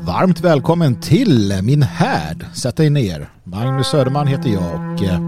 [0.00, 2.46] Varmt välkommen till min härd.
[2.54, 3.28] Sätt dig ner.
[3.44, 5.20] Magnus Söderman heter jag och eh,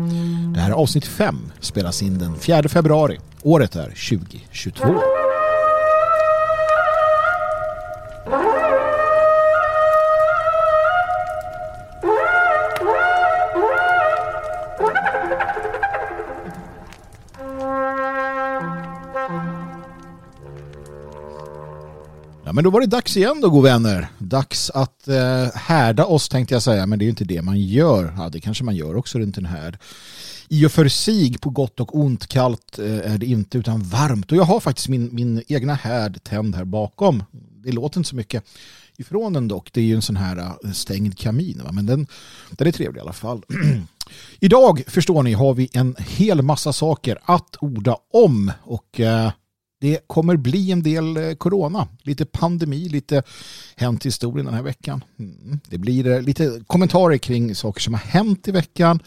[0.54, 3.18] det här är avsnitt 5 spelas in den 4 februari.
[3.42, 5.19] Året är 2022.
[22.60, 24.08] Men då var det dags igen då, god vänner.
[24.18, 27.60] Dags att eh, härda oss tänkte jag säga, men det är ju inte det man
[27.60, 28.14] gör.
[28.16, 29.78] Ja, det kanske man gör också runt en härd.
[30.48, 34.32] I och för sig, på gott och ont, kallt eh, är det inte, utan varmt.
[34.32, 37.22] Och jag har faktiskt min, min egna härd tänd här bakom.
[37.64, 38.44] Det låter inte så mycket
[38.96, 39.72] ifrån den dock.
[39.72, 41.72] Det är ju en sån här eh, stängd kamin, va?
[41.72, 42.06] men den,
[42.50, 43.42] den är trevlig i alla fall.
[44.40, 48.52] Idag, förstår ni, har vi en hel massa saker att orda om.
[48.62, 49.30] Och eh,
[49.80, 53.22] det kommer bli en del eh, corona, lite pandemi, lite
[53.76, 55.04] hänt historien den här veckan.
[55.18, 59.02] Mm, det blir eh, lite kommentarer kring saker som har hänt i veckan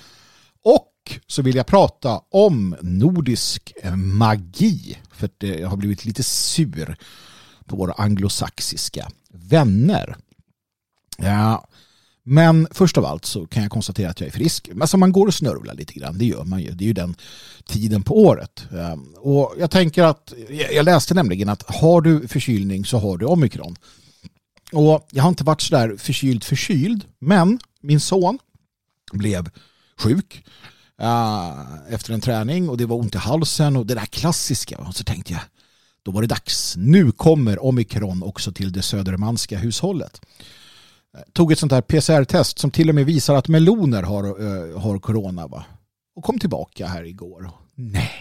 [0.63, 6.23] och så vill jag prata om nordisk eh, magi för att jag har blivit lite
[6.23, 6.97] sur
[7.65, 10.15] på våra anglosaxiska vänner.
[11.17, 11.67] Ja,
[12.25, 14.69] men först av allt så kan jag konstatera att jag är frisk.
[14.81, 16.71] Alltså man går och snörvlar lite grann, det gör man ju.
[16.71, 17.15] Det är ju den
[17.65, 18.67] tiden på året.
[18.71, 20.33] Ehm, och jag tänker att,
[20.71, 23.75] jag läste nämligen att har du förkylning så har du omikron.
[24.71, 28.39] Och jag har inte varit sådär förkyld förkyld, men min son
[29.13, 29.49] blev
[29.97, 30.45] sjuk
[31.01, 34.77] eh, efter en träning och det var ont i halsen och det där klassiska.
[34.77, 35.41] Och så tänkte jag,
[36.03, 36.75] då var det dags.
[36.77, 40.21] Nu kommer omikron också till det södermanska hushållet
[41.33, 44.99] tog ett sånt här PCR-test som till och med visar att meloner har, uh, har
[44.99, 45.47] corona.
[45.47, 45.65] Va?
[46.15, 47.51] Och kom tillbaka här igår.
[47.75, 48.11] Nej,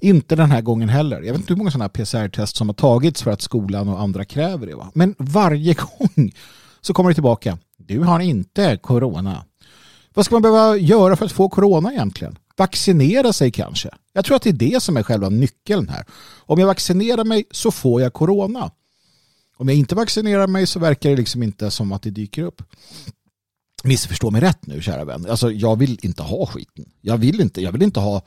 [0.00, 1.22] inte den här gången heller.
[1.22, 4.00] Jag vet inte hur många sådana här PCR-test som har tagits för att skolan och
[4.00, 4.74] andra kräver det.
[4.74, 4.90] Va?
[4.94, 6.32] Men varje gång
[6.80, 7.58] så kommer det tillbaka.
[7.76, 9.44] Du har inte corona.
[10.14, 12.38] Vad ska man behöva göra för att få corona egentligen?
[12.56, 13.90] Vaccinera sig kanske.
[14.12, 16.04] Jag tror att det är det som är själva nyckeln här.
[16.38, 18.70] Om jag vaccinerar mig så får jag corona.
[19.62, 22.62] Om jag inte vaccinerar mig så verkar det liksom inte som att det dyker upp.
[23.84, 25.26] Missförstå mig rätt nu, kära vän.
[25.30, 26.84] Alltså, jag vill inte ha skiten.
[27.00, 28.22] Jag vill inte, jag vill inte ha...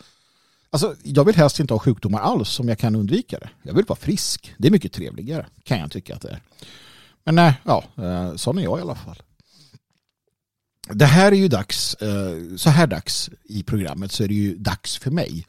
[0.69, 3.50] Alltså, jag vill helst inte ha sjukdomar alls som jag kan undvika det.
[3.63, 4.56] Jag vill vara frisk.
[4.57, 6.41] Det är mycket trevligare, kan jag tycka att det är.
[7.24, 9.22] Men nej, ja, eh, sån är jag i alla fall.
[10.90, 14.57] Det här är ju dags, eh, så här dags i programmet så är det ju
[14.57, 15.45] dags för mig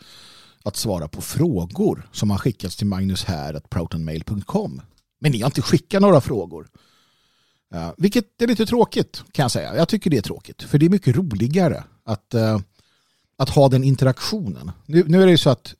[0.62, 4.80] att svara på frågor som har skickats till Magnus här att protonmail.com.
[5.20, 6.68] Men ni har inte skickat några frågor.
[7.74, 9.76] Uh, vilket är lite tråkigt kan jag säga.
[9.76, 10.62] Jag tycker det är tråkigt.
[10.62, 12.58] För det är mycket roligare att, uh,
[13.36, 14.70] att ha den interaktionen.
[14.86, 15.74] Nu, nu är det ju så att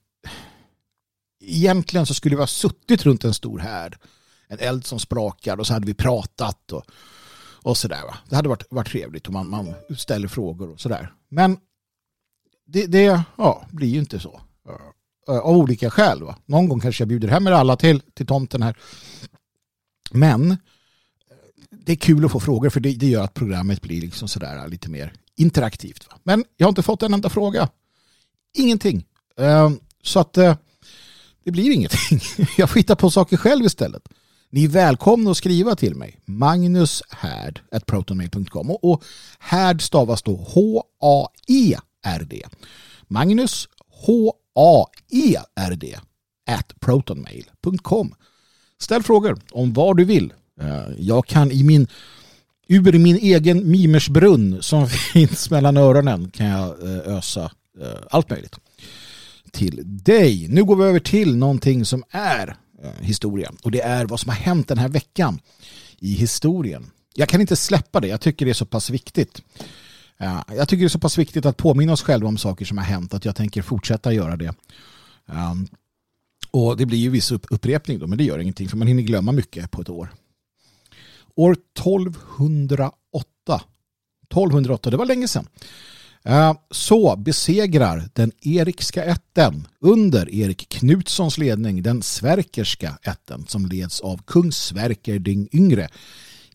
[1.41, 3.99] egentligen så skulle vi ha suttit runt en stor härd.
[4.49, 6.85] En eld som sprakar och så hade vi pratat och,
[7.63, 8.03] och sådär.
[8.03, 8.19] Va?
[8.29, 11.13] Det hade varit, varit trevligt om man, man ställer frågor och sådär.
[11.29, 11.59] Men
[12.67, 14.41] det, det ja, blir ju inte så.
[15.29, 16.23] Eh, av olika skäl.
[16.23, 16.37] Va?
[16.47, 18.77] Någon gång kanske jag bjuder hem er alla till, till tomten här.
[20.11, 20.57] Men eh,
[21.71, 24.57] det är kul att få frågor för det, det gör att programmet blir liksom sådär
[24.57, 26.07] eh, lite mer interaktivt.
[26.11, 26.19] Va?
[26.23, 27.69] Men jag har inte fått en enda fråga.
[28.55, 29.05] Ingenting.
[29.39, 32.21] Ehm, så att det blir ingenting.
[32.57, 34.09] jag får hitta på saker själv istället.
[34.51, 36.21] Ni är välkomna att skriva till mig.
[36.25, 39.05] Magnus Härd protonmail.com och, och
[39.39, 42.43] Härd stavas då H-A-E-R-D.
[43.09, 43.69] Magnus
[44.07, 45.85] H aerd
[46.47, 48.15] at protonmail.com.
[48.79, 50.33] Ställ frågor om vad du vill.
[50.61, 51.89] Eh, jag kan i min
[52.69, 57.51] ur min egen mimersbrunn som finns mellan öronen kan jag eh, ösa
[57.81, 58.57] eh, allt möjligt
[59.51, 60.49] till dig.
[60.49, 62.57] Nu går vi över till någonting som är
[63.01, 65.41] historia och det är vad som har hänt den här veckan
[65.99, 66.91] i historien.
[67.15, 69.43] Jag kan inte släppa det, jag tycker det är så pass viktigt.
[70.19, 72.79] Eh, jag tycker det är så pass viktigt att påminna oss själva om saker som
[72.79, 74.55] har hänt att jag tänker fortsätta göra det.
[75.27, 75.69] Ehm,
[76.51, 79.33] och det blir ju viss upprepning då, men det gör ingenting för man hinner glömma
[79.33, 80.09] mycket på ett år.
[81.35, 83.63] År 1208.
[84.29, 85.49] 1208, det var länge sedan.
[86.23, 94.01] Ehm, så besegrar den erikska ätten under Erik Knutssons ledning den sverkerska ätten som leds
[94.01, 95.89] av kung Sverker den yngre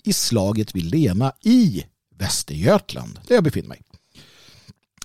[0.04, 1.84] i slaget vid Lena i
[2.22, 3.82] Västergötland där jag befinner mig.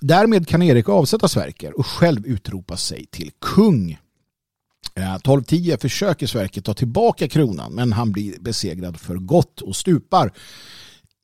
[0.01, 3.93] Därmed kan Erik avsätta Sverker och själv utropa sig till kung.
[4.95, 10.33] Eh, 1210 försöker Sverker ta tillbaka kronan men han blir besegrad för gott och stupar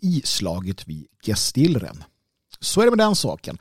[0.02, 2.04] i slaget vid Gestilren.
[2.60, 3.58] Så är det med den saken.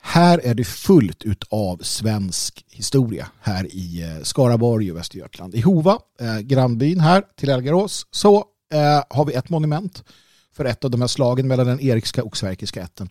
[0.00, 5.54] Här är det fullt av svensk historia här i eh, Skaraborg och Västergötland.
[5.54, 8.36] I Hova, eh, grannbyn här till Elgarås, så
[8.72, 10.04] eh, har vi ett monument
[10.58, 13.08] för ett av de här slagen mellan den erikska och sverkiska ätten.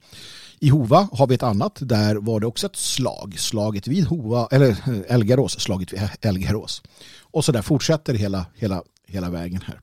[0.59, 1.77] I Hova har vi ett annat.
[1.79, 3.35] Där var det också ett slag.
[3.39, 6.81] Slaget vid Hova, eller eh, Elgarås, slaget vid Elgarås.
[7.21, 9.79] Och så där fortsätter hela, hela, hela vägen här.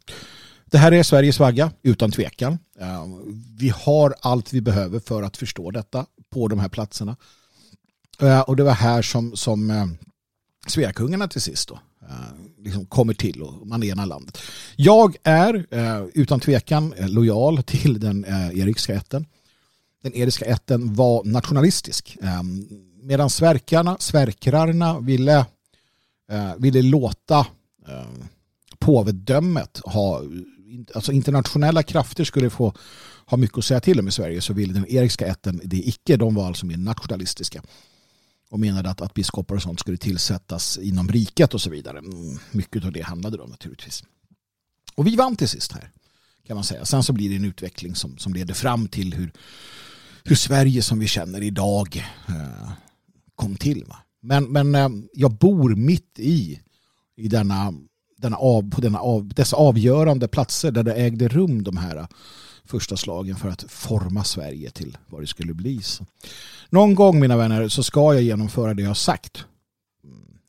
[0.64, 2.58] Det här är Sveriges vagga, utan tvekan.
[3.58, 7.16] Vi har allt vi behöver för att förstå detta på de här platserna.
[8.46, 9.86] Och det var här som, som eh,
[10.66, 11.78] Sveakungarna till sist då,
[12.64, 14.38] liksom kommer till och man enar landet.
[14.76, 19.26] Jag är eh, utan tvekan eh, lojal till den eh, erikska ätten.
[20.02, 22.16] Den eriska ätten var nationalistisk.
[22.22, 22.68] Ehm,
[23.02, 25.46] medan sverkarna, svärkrarna ville,
[26.58, 27.46] ville låta
[27.88, 28.24] ehm,
[28.78, 30.22] påvedömet ha
[30.94, 32.74] alltså internationella krafter skulle få
[33.26, 36.16] ha mycket att säga till om i Sverige så ville den eriska ätten det icke.
[36.16, 37.62] De var alltså mer nationalistiska
[38.54, 41.98] och menade att, att biskopar och sånt skulle tillsättas inom riket och så vidare.
[41.98, 44.04] Mm, mycket av det handlade då naturligtvis.
[44.94, 45.90] Och vi vann till sist här
[46.46, 46.84] kan man säga.
[46.84, 49.32] Sen så blir det en utveckling som, som leder fram till hur,
[50.24, 52.72] hur Sverige som vi känner idag eh,
[53.34, 53.84] kom till.
[53.84, 53.96] Va?
[54.20, 56.60] Men, men eh, jag bor mitt i,
[57.16, 57.74] i denna
[58.16, 62.06] denna av, på denna av, dessa avgörande platser där det ägde rum de här
[62.64, 65.82] första slagen för att forma Sverige till vad det skulle bli.
[65.82, 66.06] Så.
[66.70, 69.44] Någon gång mina vänner så ska jag genomföra det jag har sagt.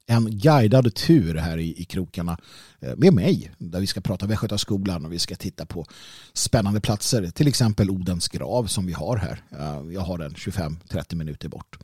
[0.08, 2.38] En guidad tur här i, i krokarna
[2.80, 5.86] eh, med mig där vi ska prata Västgötaskolan och vi ska titta på
[6.34, 7.30] spännande platser.
[7.30, 9.42] Till exempel Odens grav som vi har här.
[9.52, 11.78] Eh, jag har den 25-30 minuter bort.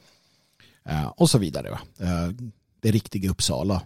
[0.85, 1.79] Eh, och så vidare.
[2.81, 3.81] Det riktiga Uppsala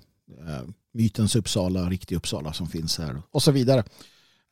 [0.95, 3.83] mytens Uppsala, riktig Uppsala som finns här och så vidare.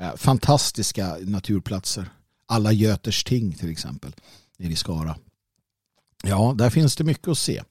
[0.02, 2.10] Eh, fantastiska naturplatser.
[2.48, 4.16] Alla Göters ting till exempel
[4.58, 5.16] nere i Skara.
[6.24, 7.62] Ja, där finns det mycket att se.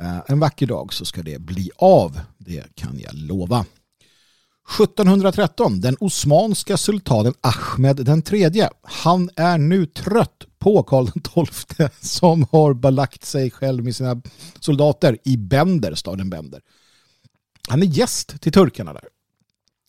[0.00, 2.20] Eh, en vacker dag så ska det bli av.
[2.38, 3.66] Det kan jag lova.
[4.78, 8.70] 1713, den osmanska sultanen Ahmed den tredje.
[8.82, 14.22] Han är nu trött på Karl XII som har belagt sig själv med sina
[14.60, 16.60] soldater i Bender, staden Bender
[17.68, 19.08] han är gäst till turkarna där.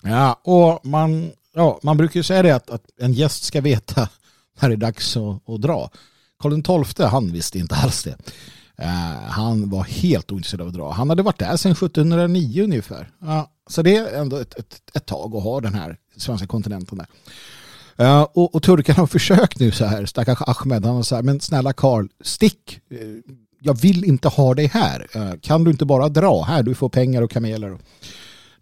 [0.03, 4.09] Ja, och man, ja, man brukar ju säga det att, att en gäst ska veta
[4.59, 5.89] när det är dags att, att dra.
[6.39, 8.17] Karl XII, han visste inte alls det.
[8.79, 10.91] Uh, han var helt ointresserad av att dra.
[10.91, 13.09] Han hade varit där sedan 1709 ungefär.
[13.23, 16.97] Uh, så det är ändå ett, ett, ett, tag att ha den här svenska kontinenten
[16.97, 17.07] där.
[18.05, 21.23] Uh, och, och turkarna har försökt nu så här, stackars Ahmed, han har så här,
[21.23, 22.97] men snälla Karl, stick, eh,
[23.61, 25.37] jag vill inte ha dig här.
[25.41, 26.63] Kan du inte bara dra här?
[26.63, 27.77] Du får pengar och kameler.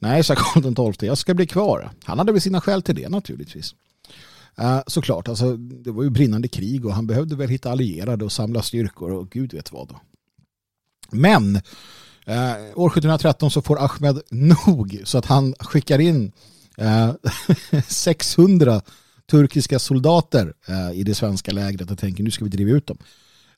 [0.04, 1.92] Nej, sa Karl XII, jag ska bli kvar.
[2.04, 3.76] Han hade väl sina skäl till det naturligtvis.
[4.58, 8.32] Eh, såklart, alltså, det var ju brinnande krig och han behövde väl hitta allierade och
[8.32, 9.88] samla styrkor och gud vet vad.
[9.88, 10.00] Då.
[11.12, 11.56] Men
[12.26, 16.32] eh, år 1713 så får Ahmed nog så att han skickar in
[16.78, 17.12] eh,
[17.88, 18.82] 600
[19.32, 22.98] turkiska soldater eh, i det svenska lägret och tänker nu ska vi driva ut dem.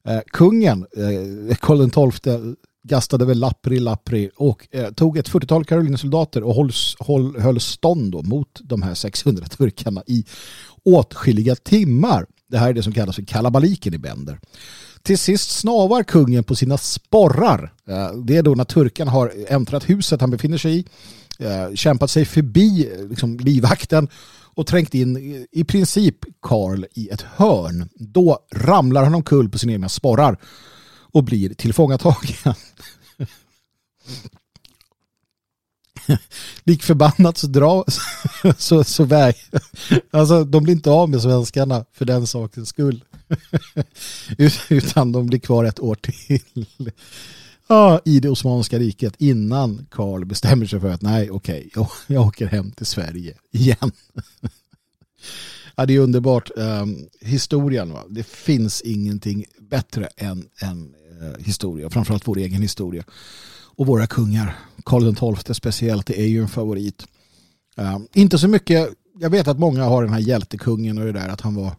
[0.08, 2.56] Eh, kungen, eh, Karl XII,
[2.88, 8.28] gastade väl lappri lappri och eh, tog ett 40-tal Karolinesoldater och hålls håll höll stånd
[8.28, 10.26] mot de här 600 turkarna i
[10.84, 12.26] åtskilliga timmar.
[12.50, 14.40] Det här är det som kallas för kalabaliken i Bender.
[15.04, 17.74] Till sist snavar kungen på sina sporrar.
[17.88, 20.86] Eh, det är då när turkarna har äntrat huset han befinner sig i,
[21.40, 24.08] eh, kämpat sig förbi eh, liksom, livvakten
[24.56, 27.90] och trängt in i princip Karl i ett hörn.
[27.96, 30.38] Då ramlar han omkull på sina egna sporrar
[31.16, 32.54] och blir tillfångatagen.
[36.64, 37.86] Lik förbannat så dra
[38.58, 39.36] så, så väg.
[40.12, 43.04] Alltså de blir inte av med svenskarna för den sakens skull.
[44.70, 46.66] Utan de blir kvar ett år till
[47.68, 51.90] ja, i det Osmanska riket innan Karl bestämmer sig för att nej, okej, okay, jag,
[52.08, 53.92] jag åker hem till Sverige igen.
[55.76, 56.52] ja, det är underbart.
[56.56, 58.04] Um, historien, va?
[58.10, 63.04] det finns ingenting bättre än, än Eh, historia, framförallt vår egen historia.
[63.78, 64.56] Och våra kungar,
[64.86, 67.06] Karl XII speciellt, det är ju en favorit.
[67.78, 71.30] Eh, inte så mycket, jag vet att många har den här hjältekungen och det där
[71.30, 71.76] att han var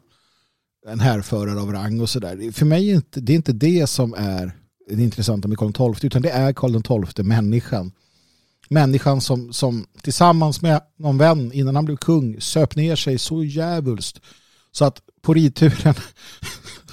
[0.87, 2.53] en härförare av rang och sådär.
[2.53, 4.53] För mig är inte, det är inte det som är
[4.91, 7.93] det intressanta med Karl XII utan det är Karl XII, människan.
[8.69, 13.45] Människan som, som tillsammans med någon vän innan han blev kung söp ner sig så
[13.45, 14.21] djävulskt
[14.73, 15.95] så att på ridturen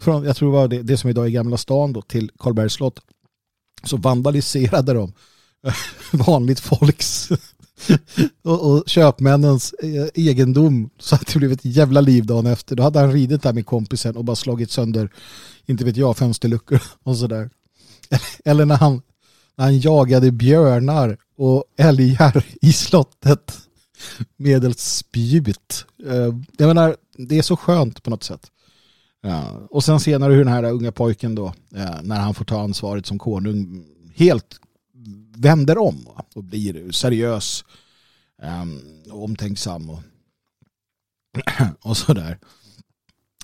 [0.00, 2.72] från, jag tror det var det, det som idag är Gamla stan då, till Karlbergs
[2.72, 3.00] slott
[3.82, 5.12] så vandaliserade de
[5.66, 5.74] eh,
[6.26, 7.28] vanligt folks
[8.42, 12.76] och, och, köpmännens eh, egendom så att det blev ett jävla liv dagen efter.
[12.76, 15.10] Då hade han ridit där med kompisen och bara slagit sönder,
[15.66, 17.50] inte vet jag, fönsterluckor och sådär.
[18.44, 19.02] Eller när han,
[19.56, 23.58] när han jagade björnar och älgar i slottet.
[24.36, 25.86] medelst spjut.
[26.06, 28.50] Eh, jag menar, det är så skönt på något sätt.
[29.22, 29.68] Ja.
[29.70, 33.06] Och sen senare hur den här unga pojken då, eh, när han får ta ansvaret
[33.06, 33.84] som konung,
[34.14, 34.60] helt
[35.36, 37.64] vänder om och blir seriös
[38.42, 40.00] ehm, och omtänksam och,
[41.88, 42.38] och sådär.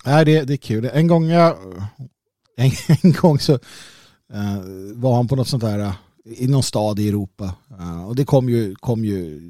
[0.05, 0.89] Nej, det, det är kul.
[0.93, 1.57] En gång, jag,
[2.57, 4.59] en, en gång så uh,
[4.93, 5.93] var han på något sånt där uh,
[6.25, 7.55] i någon stad i Europa.
[7.79, 9.41] Uh, och det kom ju, kom ju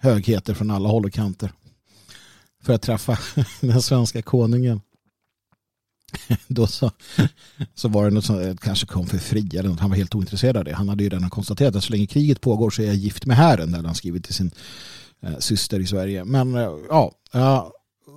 [0.00, 1.52] högheter från alla håll och kanter
[2.62, 3.18] för att träffa
[3.60, 4.80] den svenska konungen.
[6.48, 6.90] Då så,
[7.74, 9.48] så var det något som eh, kanske kom för fri.
[9.56, 9.80] eller något.
[9.80, 10.74] Han var helt ointresserad av det.
[10.74, 13.36] Han hade ju redan konstaterat att så länge kriget pågår så är jag gift med
[13.36, 13.70] hären.
[13.70, 14.50] Det hade han skrivit till sin
[15.22, 16.24] eh, syster i Sverige.
[16.24, 17.12] Men eh, ja,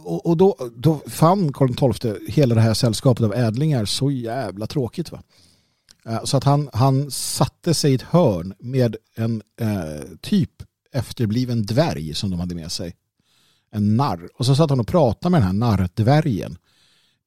[0.05, 4.67] och, och då, då fann Karl XII hela det här sällskapet av ädlingar så jävla
[4.67, 5.11] tråkigt.
[5.11, 5.23] Va?
[6.05, 10.51] Eh, så att han, han satte sig i ett hörn med en eh, typ
[10.91, 12.95] efterbliven dvärg som de hade med sig.
[13.71, 14.29] En narr.
[14.35, 16.57] Och så satt han och pratade med den här narrdvärgen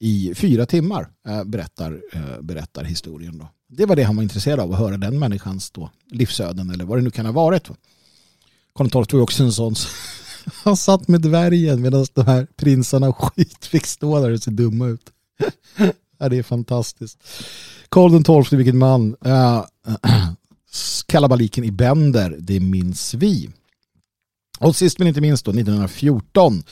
[0.01, 3.39] i fyra timmar, eh, berättar, eh, berättar historien.
[3.39, 3.49] Då.
[3.69, 6.99] Det var det han var intresserad av, att höra den människans då, livsöden eller vad
[6.99, 7.69] det nu kan ha varit.
[8.75, 9.75] Karl XII var också en sån
[10.65, 14.87] han satt med dvärgen medan de här prinsarna skit fick stå där och se dumma
[14.87, 15.11] ut.
[16.19, 17.19] ja, det är fantastiskt.
[17.89, 19.17] Karl XII, vilken man.
[19.27, 19.65] Uh,
[21.07, 23.51] kalabaliken i Bender, det minns vi.
[24.59, 26.63] Och sist men inte minst då, 1914.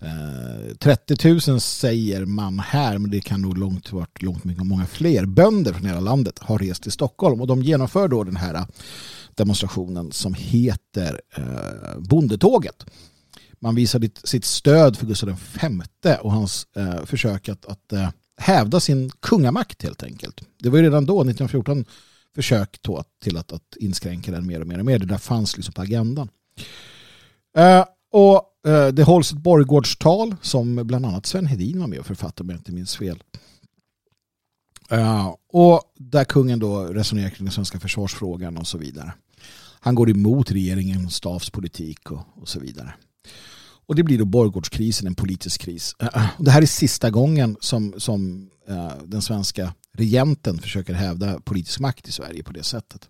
[0.00, 4.86] Eh, 30 000 säger man här, men det kan nog långt varit långt mycket många
[4.86, 8.54] fler bönder från hela landet har rest till Stockholm och de genomför då den här
[8.54, 8.66] eh,
[9.34, 12.86] demonstrationen som heter eh, Bondetåget.
[13.60, 15.40] Man visar sitt stöd för Gustav
[16.02, 20.40] V och hans eh, försök att, att eh, hävda sin kungamakt helt enkelt.
[20.58, 21.84] Det var ju redan då, 1914,
[22.34, 24.98] försök då till att, att inskränka den mer och mer och mer.
[24.98, 26.28] Det där fanns liksom på agendan.
[27.56, 27.84] Eh,
[28.14, 32.46] och eh, det hålls ett borggårdstal som bland annat Sven Hedin var med och författade
[32.46, 33.22] om jag inte minns fel.
[34.90, 39.12] Eh, och där kungen då resonerar kring den svenska försvarsfrågan och så vidare.
[39.80, 42.94] Han går emot regeringen, stavspolitik och, och så vidare.
[43.86, 45.96] Och det blir då borggårdskrisen, en politisk kris.
[45.98, 48.50] Eh, det här är sista gången som, som
[49.04, 53.08] den svenska regenten försöker hävda politisk makt i Sverige på det sättet.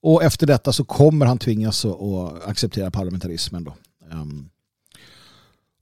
[0.00, 3.74] Och efter detta så kommer han tvingas att acceptera parlamentarismen då.
[4.12, 4.48] Ehm,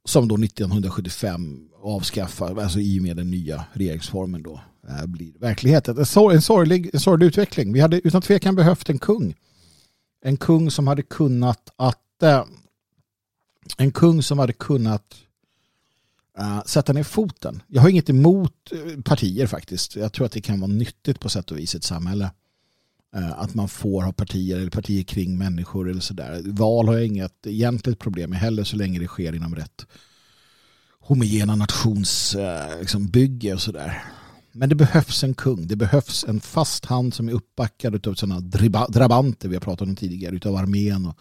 [0.05, 5.99] som då 1975 avskaffar, alltså i och med den nya regeringsformen då, eh, blir verkligheten.
[5.99, 7.73] En, sor en, sorglig, en sorglig utveckling.
[7.73, 9.35] Vi hade utan tvekan behövt en kung.
[10.23, 12.45] En kung som hade kunnat att eh,
[13.77, 15.15] en kung som hade kunnat
[16.41, 17.63] uh, sätta ner foten.
[17.67, 19.97] Jag har inget emot eh, partier faktiskt.
[19.97, 22.31] Jag tror att det kan vara nyttigt på sätt och vis i ett samhälle.
[23.15, 26.43] Eh, att man får ha partier eller partier kring människor eller sådär.
[26.45, 29.87] Val har jag inget egentligt problem med heller så länge det sker inom rätt
[31.01, 33.11] homogena nationsbygge eh, liksom,
[33.55, 34.05] och sådär.
[34.53, 35.67] Men det behövs en kung.
[35.67, 38.41] Det behövs en fast hand som är uppbackad av sådana
[38.89, 41.19] drabanter vi har pratat om tidigare, utav armén och,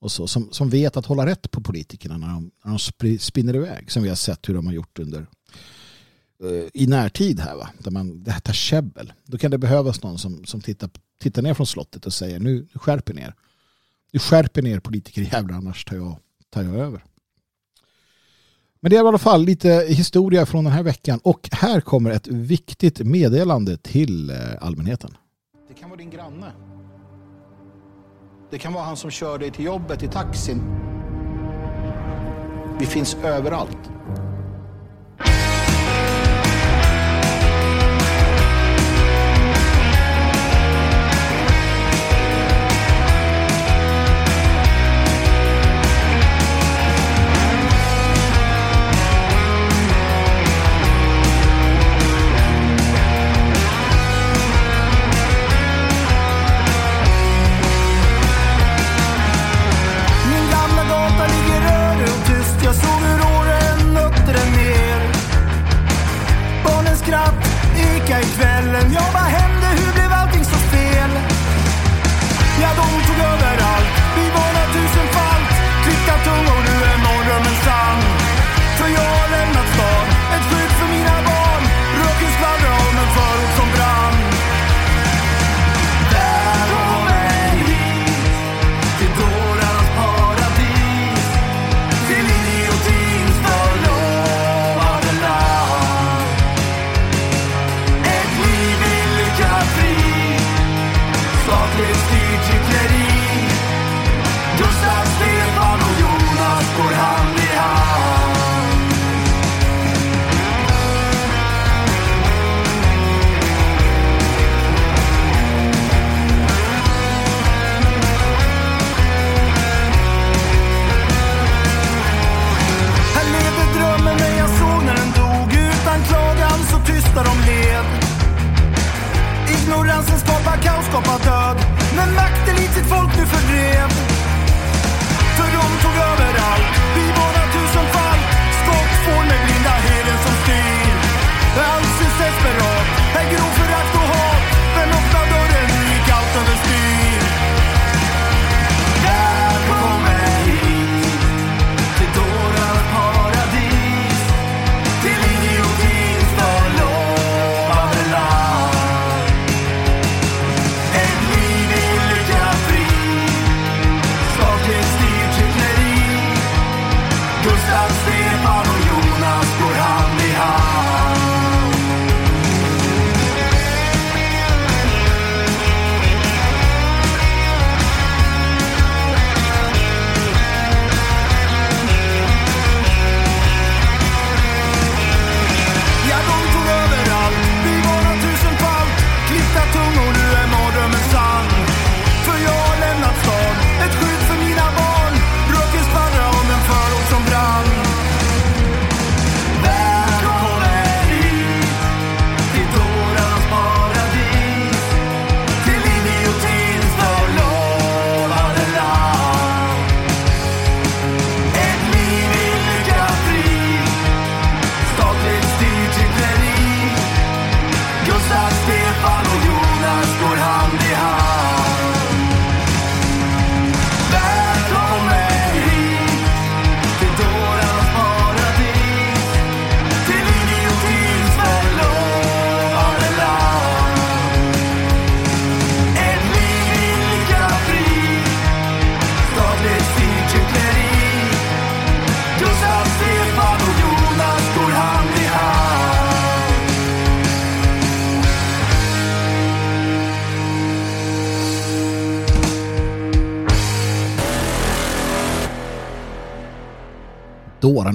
[0.00, 3.56] och så, som, som vet att hålla rätt på politikerna när de, när de spinner
[3.56, 5.26] iväg, som vi har sett hur de har gjort under
[6.44, 7.70] uh, i närtid här, va?
[7.78, 9.12] där man, det här tar käbbel.
[9.26, 10.90] Då kan det behövas någon som, som tittar,
[11.22, 13.34] tittar ner från slottet och säger nu, nu skärper ner.
[14.12, 16.16] Nu skärper ner politiker jävlar annars tar jag,
[16.50, 17.04] tar jag över.
[18.80, 22.10] Men det är i alla fall lite historia från den här veckan och här kommer
[22.10, 25.16] ett viktigt meddelande till eh, allmänheten.
[25.68, 26.52] Det kan vara din granne.
[28.50, 30.62] Det kan vara han som kör dig till jobbet i taxin.
[32.78, 33.90] Vi finns överallt.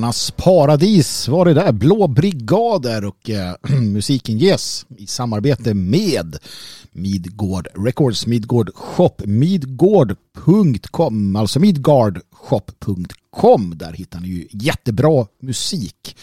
[0.08, 1.72] Dårarnas paradis var det där.
[1.72, 6.38] Blå brigader och äh, musiken ges i samarbete med
[6.92, 13.78] Midgård Records, Midgård Shop, midgård.com, alltså midgardshop.com.
[13.78, 16.18] Där hittar ni ju jättebra musik.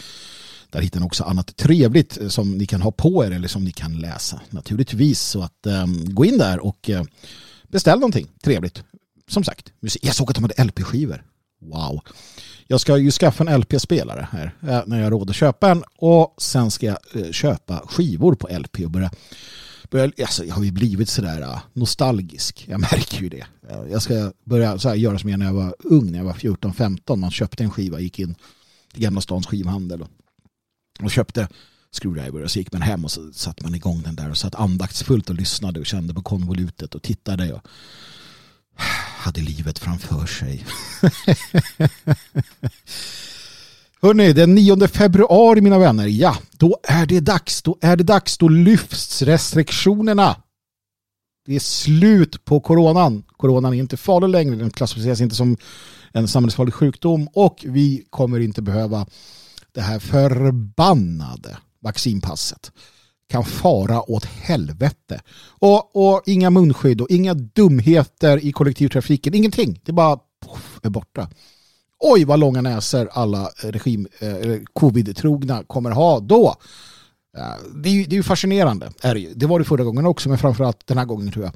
[0.69, 3.63] Där hittar ni också annat trevligt eh, som ni kan ha på er eller som
[3.63, 5.21] ni kan läsa naturligtvis.
[5.21, 7.03] Så att äh, gå in där och äh,
[7.67, 8.83] beställ någonting trevligt.
[9.27, 10.05] Som sagt, musik.
[10.05, 11.23] jag såg att de hade LP-skivor.
[11.61, 12.01] Wow.
[12.67, 15.83] Jag ska ju skaffa en LP-spelare här eh, när jag har råd att köpa en
[15.97, 20.71] och sen ska jag eh, köpa skivor på LP och börja, alltså, jag har ju
[20.71, 22.65] blivit sådär eh, nostalgisk.
[22.69, 23.45] Jag märker ju det.
[23.91, 26.33] Jag ska börja så här, göra som jag när jag var ung, när jag var
[26.33, 27.15] 14-15.
[27.15, 28.35] Man köpte en skiva, gick in
[28.93, 30.09] till Gamla stans skivhandel och,
[31.03, 31.47] och köpte
[31.91, 34.55] screwdriver och så gick man hem och så satte man igång den där och satt
[34.55, 37.67] andaktsfullt och lyssnade och kände på konvolutet och tittade och
[39.25, 40.65] hade livet framför sig.
[44.01, 47.61] Hörrni, den 9 februari mina vänner, ja, då är det dags.
[47.61, 48.37] Då är det dags.
[48.37, 50.35] Då lyfts restriktionerna.
[51.45, 53.23] Det är slut på coronan.
[53.37, 54.55] Coronan är inte farlig längre.
[54.55, 55.57] Den klassificeras inte som
[56.11, 59.05] en samhällsfarlig sjukdom och vi kommer inte behöva
[59.71, 62.71] det här förbannade vaccinpasset
[63.29, 65.21] kan fara åt helvete.
[65.49, 69.33] Och, och inga munskydd och inga dumheter i kollektivtrafiken.
[69.33, 69.81] Ingenting.
[69.83, 71.29] Det bara poff, är borta.
[71.99, 76.55] Oj vad långa näsor alla regim, eh, covid-trogna kommer ha då.
[77.37, 77.43] Eh,
[77.75, 78.91] det, är ju, det är ju fascinerande.
[79.01, 79.33] Är det, ju.
[79.33, 81.53] det var det förra gången också men framförallt den här gången tror jag.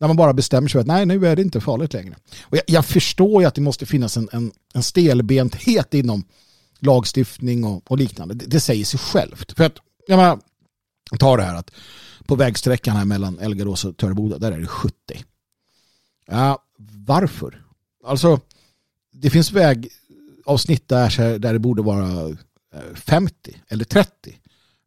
[0.00, 2.16] När man bara bestämmer sig för att nej nu är det inte farligt längre.
[2.42, 6.24] Och jag, jag förstår ju att det måste finnas en, en, en stelbenthet inom
[6.78, 8.34] lagstiftning och, och liknande.
[8.34, 9.52] Det, det, säger sig självt.
[9.56, 9.76] För att,
[10.06, 10.38] jag menar,
[11.16, 11.70] ta det här att
[12.26, 14.94] på vägsträckan här mellan Elgarås och Töreboda, där är det 70.
[16.26, 16.64] Ja,
[17.06, 17.64] varför?
[18.04, 18.40] Alltså,
[19.12, 22.28] det finns vägavsnitt där, där det borde vara
[22.74, 24.38] eh, 50 eller 30.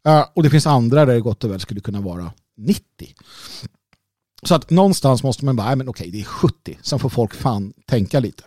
[0.04, 3.16] Ja, och det finns andra där det gott och väl skulle kunna vara 90.
[4.44, 6.78] Så att någonstans måste man bara, men okej, det är 70.
[6.82, 8.44] Sen får folk fan tänka lite.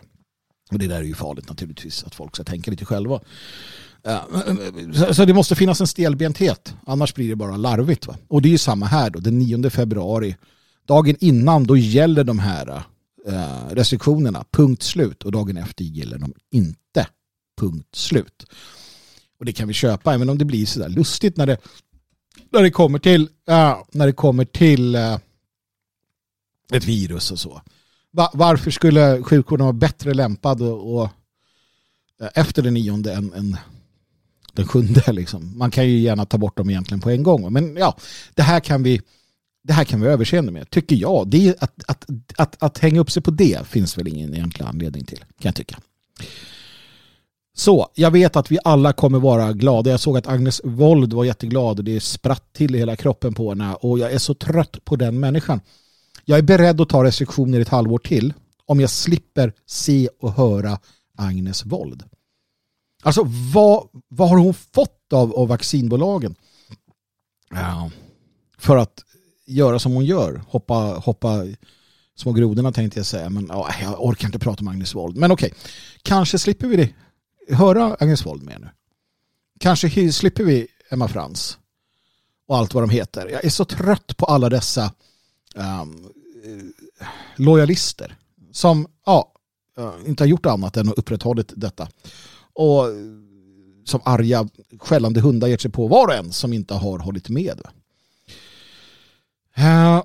[0.71, 3.19] Och det där är ju farligt naturligtvis, att folk ska tänka lite själva.
[5.13, 8.07] Så det måste finnas en stelbenthet, annars blir det bara larvigt.
[8.07, 8.17] Va?
[8.27, 10.35] Och det är ju samma här då, den 9 februari,
[10.87, 12.83] dagen innan, då gäller de här
[13.27, 15.23] eh, restriktionerna, punkt slut.
[15.23, 17.07] Och dagen efter gäller de inte,
[17.59, 18.45] punkt slut.
[19.39, 21.57] Och det kan vi köpa, även om det blir sådär lustigt när det,
[22.51, 23.29] när det kommer till,
[23.91, 25.17] när det kommer till eh,
[26.73, 27.61] ett virus och så.
[28.33, 31.09] Varför skulle sjukvården vara bättre lämpad och, och
[32.21, 33.57] eh, efter den nionde än, än
[34.55, 35.03] den sjunde.
[35.11, 35.57] Liksom.
[35.57, 37.53] Man kan ju gärna ta bort dem egentligen på en gång.
[37.53, 37.97] Men ja,
[38.33, 39.01] det här kan vi
[39.63, 41.27] det här kan vi överseende med, tycker jag.
[41.27, 44.65] Det är att, att, att, att hänga upp sig på det finns väl ingen egentlig
[44.65, 45.79] anledning till, kan jag tycka.
[47.57, 49.91] Så, jag vet att vi alla kommer vara glada.
[49.91, 53.49] Jag såg att Agnes Wold var jätteglad och det spratt till i hela kroppen på
[53.49, 55.59] henne och jag är så trött på den människan.
[56.25, 58.33] Jag är beredd att ta restriktioner ett halvår till
[58.65, 60.79] om jag slipper se och höra
[61.17, 62.03] Agnes Wold.
[63.05, 66.35] Alltså vad, vad har hon fått av, av vaccinbolagen?
[67.49, 67.91] Ja,
[68.57, 69.03] för att
[69.45, 70.43] göra som hon gör.
[70.47, 70.73] Hoppa,
[71.05, 71.43] hoppa
[72.15, 73.29] små grodorna tänkte jag säga.
[73.29, 75.17] Men ja, jag orkar inte prata om Agnes Wold.
[75.17, 75.53] Men okej,
[76.01, 76.93] kanske slipper vi det.
[77.55, 78.69] höra Agnes Wold mer nu.
[79.59, 81.57] Kanske slipper vi Emma Frans
[82.47, 83.27] och allt vad de heter.
[83.27, 84.93] Jag är så trött på alla dessa
[85.55, 86.11] um,
[87.35, 88.17] lojalister
[88.51, 89.33] som ja,
[90.05, 91.87] inte har gjort annat än att upprätthållit detta.
[92.55, 92.85] Och
[93.85, 97.61] som arga skällande hundar gett sig på var och en som inte har hållit med.
[99.59, 100.03] Uh,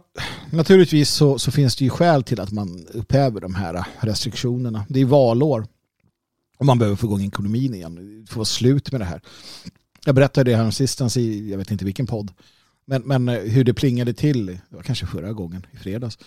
[0.53, 4.85] naturligtvis så, så, finns det ju skäl till att man upphäver de här restriktionerna.
[4.89, 5.67] Det är valår
[6.59, 8.27] och man behöver få igång ekonomin igen.
[8.31, 9.21] Få slut med det här.
[10.05, 12.33] Jag berättade det här sistens i, jag vet inte vilken podd,
[12.85, 16.19] men, men eh, hur det plingade till, det var kanske förra gången, i fredags,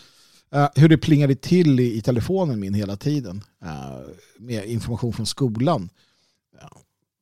[0.56, 4.00] uh, hur det plingade till i, i telefonen min hela tiden uh,
[4.40, 5.90] med information från skolan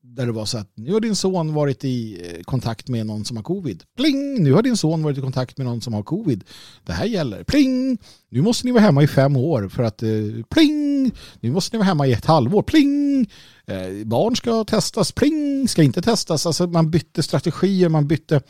[0.03, 3.25] där det var så att nu har din son varit i eh, kontakt med någon
[3.25, 3.83] som har covid.
[3.97, 4.43] Pling!
[4.43, 6.43] Nu har din son varit i kontakt med någon som har covid.
[6.83, 7.43] Det här gäller.
[7.43, 7.97] Pling!
[8.29, 10.09] Nu måste ni vara hemma i fem år för att eh,
[10.49, 11.11] pling!
[11.39, 12.63] Nu måste ni vara hemma i ett halvår.
[12.63, 13.29] Pling!
[13.65, 15.11] Eh, barn ska testas.
[15.11, 15.67] Pling!
[15.67, 16.45] Ska inte testas.
[16.45, 18.41] Alltså man bytte strategier, man bytte.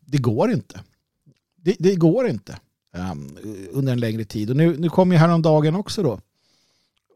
[0.00, 0.80] Det går inte.
[1.56, 2.58] Det, det går inte
[3.12, 3.36] um,
[3.70, 4.50] under en längre tid.
[4.50, 6.20] Och nu, nu kom ju häromdagen också då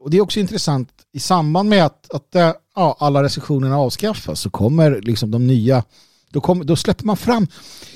[0.03, 4.39] och det är också intressant i samband med att, att eh, ja, alla restriktionerna avskaffas
[4.39, 5.83] så kommer liksom de nya,
[6.29, 7.47] då, kom, då släpper man fram,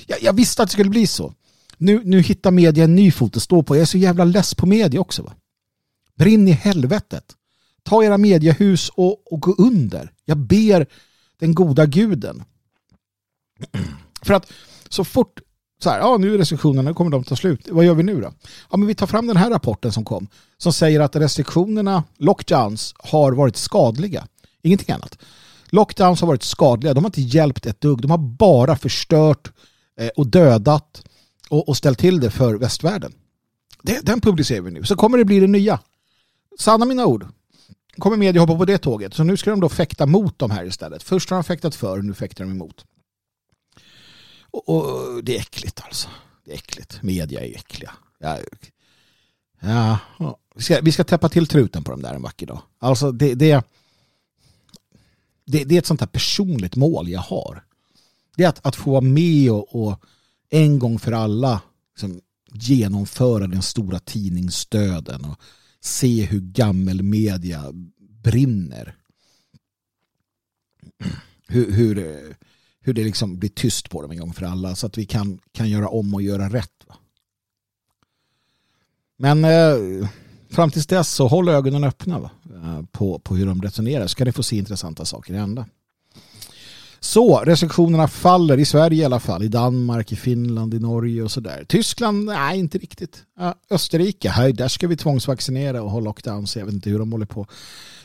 [0.06, 1.34] jag, jag, visste att det skulle bli så.
[1.76, 3.76] Nu, nu hittar media en ny fot att stå på.
[3.76, 5.22] Jag är så jävla less på media också.
[5.22, 5.32] Va?
[6.16, 7.24] Brinn i helvetet.
[7.82, 10.12] Ta era mediehus och, och gå under.
[10.24, 10.86] Jag ber
[11.38, 12.44] den goda guden.
[14.22, 14.52] För att
[14.88, 15.40] så fort
[15.82, 17.68] så här, ja nu är restriktionerna, nu kommer de ta slut.
[17.70, 18.32] Vad gör vi nu då?
[18.70, 22.94] Ja men vi tar fram den här rapporten som kom som säger att restriktionerna, lockdowns,
[22.98, 24.26] har varit skadliga.
[24.62, 25.18] Ingenting annat.
[25.70, 28.02] Lockdowns har varit skadliga, de har inte hjälpt ett dugg.
[28.02, 29.52] De har bara förstört
[30.00, 31.02] eh, och dödat
[31.50, 33.12] och, och ställt till det för västvärlden.
[33.82, 34.84] Det, den publicerar vi nu.
[34.84, 35.80] Så kommer det bli det nya.
[36.58, 37.26] Sanna mina ord.
[37.98, 39.14] Kommer media hoppa på det tåget.
[39.14, 41.02] Så nu ska de då fäkta mot de här istället.
[41.02, 42.84] Först har de fäktat för, nu fäktar de emot.
[44.50, 46.08] Och, och, det är äckligt alltså.
[46.44, 47.02] Det är äckligt.
[47.02, 47.92] Media är äckliga.
[48.18, 48.38] Ja,
[49.60, 52.62] ja, vi, ska, vi ska täppa till truten på dem där en vacker dag.
[52.78, 53.64] Alltså det, det,
[55.44, 57.64] det, det är ett sånt här personligt mål jag har.
[58.36, 60.00] Det är att, att få vara med och, och
[60.50, 61.60] en gång för alla
[61.94, 62.20] liksom,
[62.52, 65.40] genomföra den stora tidningsstöden och
[65.80, 67.72] se hur gammelmedia
[68.22, 68.94] brinner.
[71.46, 72.36] Hur, hur,
[72.88, 75.38] hur det liksom blir tyst på dem en gång för alla så att vi kan,
[75.52, 76.84] kan göra om och göra rätt.
[76.86, 76.94] Va?
[79.16, 80.08] Men eh,
[80.50, 82.30] fram tills dess så håll ögonen öppna va?
[82.54, 85.66] Eh, på, på hur de resonerar så kan ni få se intressanta saker hända.
[87.00, 91.30] Så restriktionerna faller i Sverige i alla fall, i Danmark, i Finland, i Norge och
[91.30, 91.64] sådär.
[91.68, 93.22] Tyskland, nej inte riktigt.
[93.70, 97.26] Österrike, här, där ska vi tvångsvaccinera och ha lockdowns, jag vet inte hur de håller
[97.26, 97.46] på.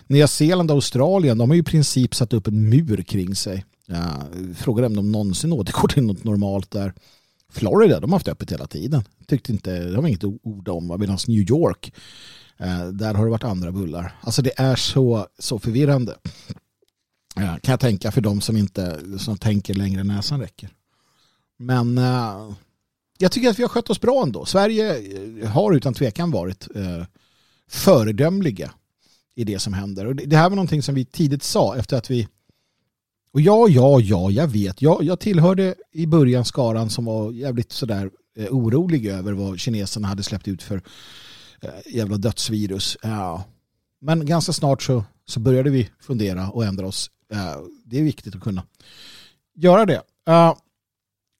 [0.07, 3.65] Nya Zeeland och Australien, de har ju i princip satt upp en mur kring sig.
[3.93, 4.23] Ja,
[4.55, 6.93] frågar om de någonsin återgår till något normalt där.
[7.49, 9.03] Florida, de har haft öppet hela tiden.
[9.27, 10.95] Tyckte inte, det har inget ord om.
[10.99, 11.93] Medan New York,
[12.57, 14.15] eh, där har det varit andra bullar.
[14.21, 16.15] Alltså det är så, så förvirrande.
[17.35, 20.69] Kan jag tänka för de som inte som tänker längre än näsan räcker.
[21.57, 22.53] Men eh,
[23.17, 24.45] jag tycker att vi har skött oss bra ändå.
[24.45, 24.97] Sverige
[25.41, 26.67] eh, har utan tvekan varit
[27.67, 28.71] föredömliga
[29.35, 30.05] i det som händer.
[30.05, 32.27] Och det här var någonting som vi tidigt sa efter att vi
[33.33, 34.81] och ja, ja, ja, jag vet.
[34.81, 40.07] Jag, jag tillhörde i början skaran som var jävligt sådär eh, orolig över vad kineserna
[40.07, 40.81] hade släppt ut för
[41.61, 42.97] eh, jävla dödsvirus.
[43.01, 43.43] Ja.
[44.01, 47.11] Men ganska snart så, så började vi fundera och ändra oss.
[47.31, 48.63] Eh, det är viktigt att kunna
[49.55, 50.01] göra det.
[50.27, 50.53] Eh,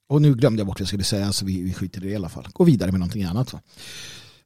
[0.10, 2.12] och nu glömde jag bort vad jag skulle säga så vi, vi skiter i det
[2.12, 2.48] i alla fall.
[2.54, 3.54] Gå vidare med någonting annat.
[3.54, 3.62] Va?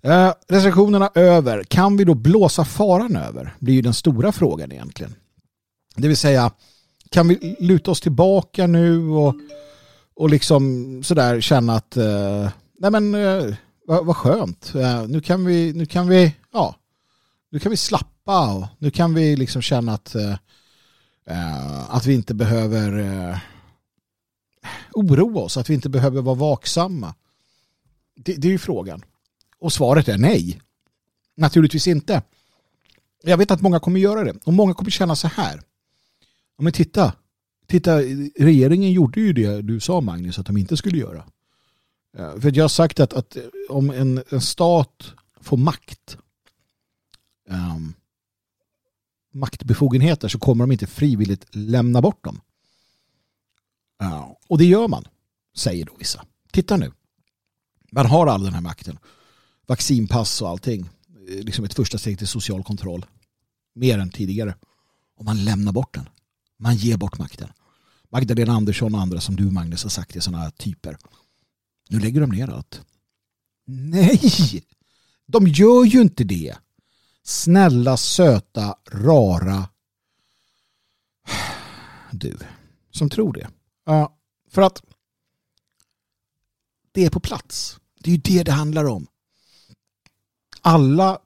[0.02, 1.64] Eh, restriktionerna över.
[1.64, 3.56] Kan vi då blåsa faran över?
[3.60, 5.16] blir ju den stora frågan egentligen.
[5.96, 6.52] Det vill säga
[7.12, 9.36] kan vi luta oss tillbaka nu och,
[10.15, 13.56] och liksom sådär känna att eh, nej men eh,
[13.88, 14.76] vad, vad skönt.
[14.76, 16.76] Eh, nu kan vi, nu kan vi, ja,
[17.52, 20.36] nu kan vi slappa och nu kan vi liksom känna att, eh,
[21.28, 23.38] eh, att vi inte behöver eh,
[24.93, 27.15] oroa oss, att vi inte behöver vara vaksamma.
[28.15, 29.04] Det, det är ju frågan.
[29.60, 30.62] Och svaret är nej.
[31.36, 32.22] Naturligtvis inte.
[33.24, 34.34] Jag vet att många kommer göra det.
[34.46, 35.62] Och många kommer känna så här.
[36.58, 37.13] Men titta,
[37.67, 38.02] titta,
[38.39, 41.24] regeringen gjorde ju det du sa Magnus att de inte skulle göra.
[42.17, 43.38] För jag har sagt att, att
[43.70, 46.17] om en, en stat får makt,
[47.50, 47.93] um,
[49.34, 52.41] maktbefogenheter så kommer de inte frivilligt lämna bort dem.
[54.04, 55.08] Uh, och det gör man,
[55.56, 56.26] säger då vissa.
[56.52, 56.91] Titta nu.
[57.91, 59.00] Man har all den här makten.
[59.67, 60.89] Vaccinpass och allting.
[61.30, 63.06] Eh, liksom ett första steg till social kontroll.
[63.76, 64.56] Mer än tidigare.
[65.17, 66.10] Och man lämnar bort den.
[66.58, 67.50] Man ger bort makten.
[68.10, 70.98] Magdalena Andersson och andra som du Magnus har sagt är sådana här typer.
[71.89, 72.82] Nu lägger de ner allt.
[73.65, 74.63] Nej!
[75.26, 76.58] De gör ju inte det.
[77.24, 79.70] Snälla, söta, rara
[82.12, 82.38] du
[82.91, 83.50] som tror det.
[83.86, 84.17] Ja,
[84.50, 84.84] för att
[86.91, 87.80] det är på plats.
[88.00, 89.08] Det är ju det det handlar om.
[90.62, 91.20] Alla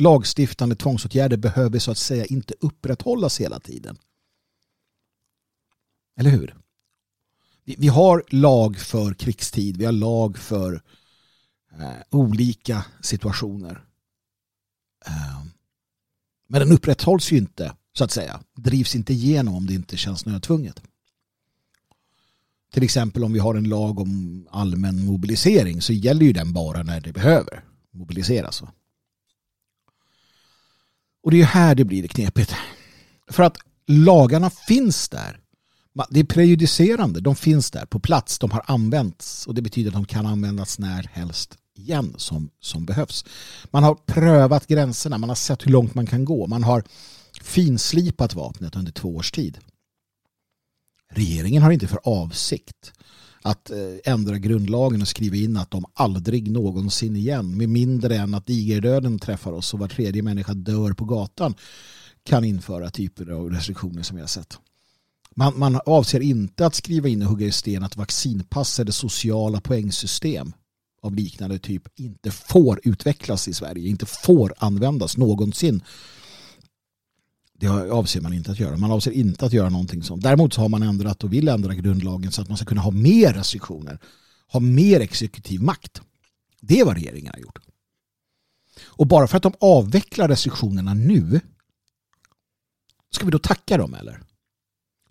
[0.00, 3.96] lagstiftande tvångsåtgärder behöver så att säga inte upprätthållas hela tiden.
[6.16, 6.56] Eller hur?
[7.64, 10.82] Vi har lag för krigstid, vi har lag för
[11.72, 13.84] eh, olika situationer.
[15.06, 15.44] Eh,
[16.48, 18.40] men den upprätthålls ju inte, så att säga.
[18.54, 20.82] Drivs inte igenom om det inte känns nödtvunget.
[22.72, 26.82] Till exempel om vi har en lag om allmän mobilisering så gäller ju den bara
[26.82, 28.62] när det behöver mobiliseras.
[31.26, 32.54] Och det är här det blir knepigt.
[33.30, 35.40] För att lagarna finns där.
[36.10, 37.20] Det är prejudicerande.
[37.20, 38.38] De finns där på plats.
[38.38, 42.84] De har använts och det betyder att de kan användas när helst igen som, som
[42.84, 43.24] behövs.
[43.70, 45.18] Man har prövat gränserna.
[45.18, 46.46] Man har sett hur långt man kan gå.
[46.46, 46.84] Man har
[47.42, 49.58] finslipat vapnet under två års tid.
[51.10, 52.92] Regeringen har inte för avsikt
[53.46, 58.34] att eh, ändra grundlagen och skriva in att de aldrig någonsin igen med mindre än
[58.34, 61.54] att digerdöden träffar oss och var tredje människa dör på gatan
[62.24, 64.58] kan införa typer av restriktioner som vi har sett.
[65.34, 69.60] Man, man avser inte att skriva in och hugga i sten att vaccinpass eller sociala
[69.60, 70.52] poängsystem
[71.02, 75.82] av liknande typ inte får utvecklas i Sverige, inte får användas någonsin.
[77.58, 78.76] Det avser man inte att göra.
[78.76, 80.22] Man avser inte att göra någonting sånt.
[80.22, 82.90] Däremot så har man ändrat och vill ändra grundlagen så att man ska kunna ha
[82.90, 83.98] mer restriktioner,
[84.48, 86.00] ha mer exekutiv makt.
[86.60, 87.58] Det är vad regeringen har gjort.
[88.84, 91.40] Och bara för att de avvecklar restriktionerna nu
[93.10, 94.22] ska vi då tacka dem eller?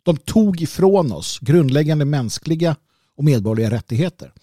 [0.03, 2.75] De tog ifrån oss grundläggande mänskliga
[3.15, 4.33] och medborgerliga rättigheter.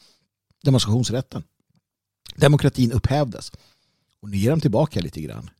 [0.62, 1.42] Demonstrationsrätten.
[2.36, 3.52] Demokratin upphävdes.
[4.20, 5.50] Och nu ger de tillbaka lite grann.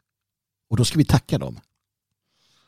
[0.71, 1.61] Och då ska vi tacka dem.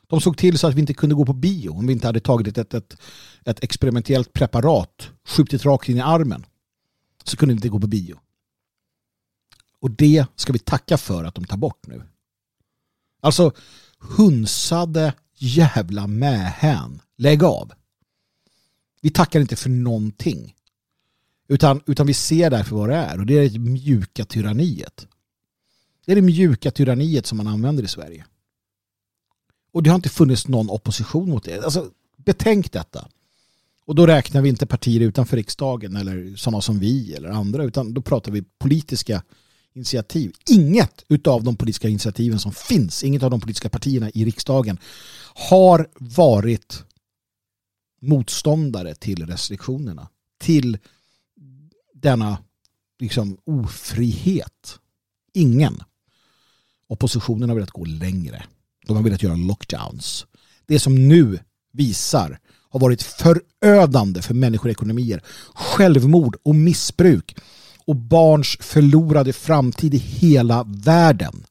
[0.07, 2.19] De såg till så att vi inte kunde gå på bio om vi inte hade
[2.19, 2.97] tagit ett, ett,
[3.45, 6.45] ett experimentellt preparat, skjutit rakt in i armen.
[7.23, 8.19] Så kunde vi inte gå på bio.
[9.79, 12.03] Och det ska vi tacka för att de tar bort nu.
[13.21, 13.51] Alltså
[13.99, 17.01] hunsade jävla mähän.
[17.17, 17.71] Lägg av.
[19.01, 20.55] Vi tackar inte för någonting.
[21.47, 23.19] Utan, utan vi ser därför vad det är.
[23.19, 25.07] Och det är det mjuka tyranniet.
[26.05, 28.25] Det är det mjuka tyranniet som man använder i Sverige.
[29.75, 31.63] Och det har inte funnits någon opposition mot det.
[31.63, 33.07] Alltså, betänk detta.
[33.85, 37.93] Och då räknar vi inte partier utanför riksdagen eller sådana som vi eller andra utan
[37.93, 39.23] då pratar vi politiska
[39.73, 40.33] initiativ.
[40.49, 44.77] Inget av de politiska initiativen som finns, inget av de politiska partierna i riksdagen
[45.49, 46.83] har varit
[48.01, 50.07] motståndare till restriktionerna.
[50.39, 50.77] Till
[51.93, 52.37] denna
[52.99, 54.79] liksom ofrihet.
[55.33, 55.79] Ingen.
[56.87, 58.45] Oppositionen har velat gå längre.
[58.87, 60.25] De har velat göra lockdowns.
[60.65, 61.39] Det som nu
[61.73, 65.23] visar har varit förödande för människor ekonomier.
[65.53, 67.37] Självmord och missbruk
[67.85, 71.45] och barns förlorade framtid i hela världen.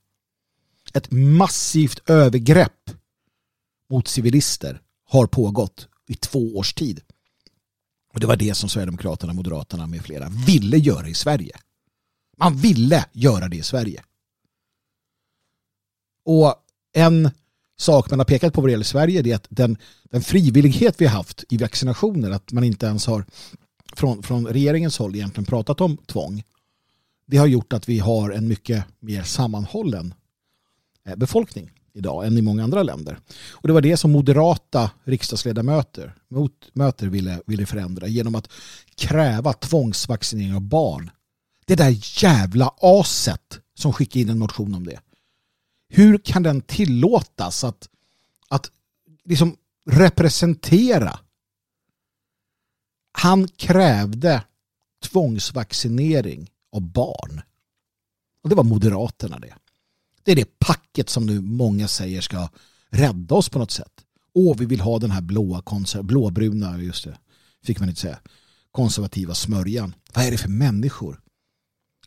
[0.95, 2.91] Ett massivt övergrepp
[3.91, 7.01] mot civilister har pågått i två års tid.
[8.13, 11.57] Och det var det som Sverigedemokraterna, Moderaterna med flera ville göra i Sverige.
[12.37, 14.05] Man ville göra det i Sverige.
[16.25, 16.64] Och
[16.95, 17.31] en
[17.77, 19.77] sak man har pekat på vad det gäller Sverige är att den,
[20.11, 23.25] den frivillighet vi har haft i vaccinationer, att man inte ens har
[23.97, 26.43] från, från regeringens håll egentligen pratat om tvång.
[27.27, 30.15] Det har gjort att vi har en mycket mer sammanhållen
[31.09, 33.19] eh, befolkning idag än i många andra länder.
[33.51, 38.49] Och det var det som moderata riksdagsledamöter mot, möter ville, ville förändra genom att
[38.97, 41.11] kräva tvångsvaccinering av barn.
[41.67, 45.01] Det där jävla aset som skickade in en motion om det.
[45.89, 47.89] Hur kan den tillåtas att,
[48.49, 48.71] att
[49.25, 49.57] liksom
[49.91, 51.19] representera?
[53.13, 54.45] Han krävde
[55.03, 57.43] tvångsvaccinering av barn.
[58.43, 59.55] Och det var Moderaterna det.
[60.23, 62.49] Det är det packet som nu många säger ska
[62.91, 64.05] rädda oss på något sätt.
[64.33, 65.63] Åh, vi vill ha den här blåa,
[66.03, 67.19] blåbruna, just det,
[67.63, 68.19] fick man inte säga,
[68.71, 69.95] konservativa smörjan.
[70.15, 71.21] Vad är det för människor?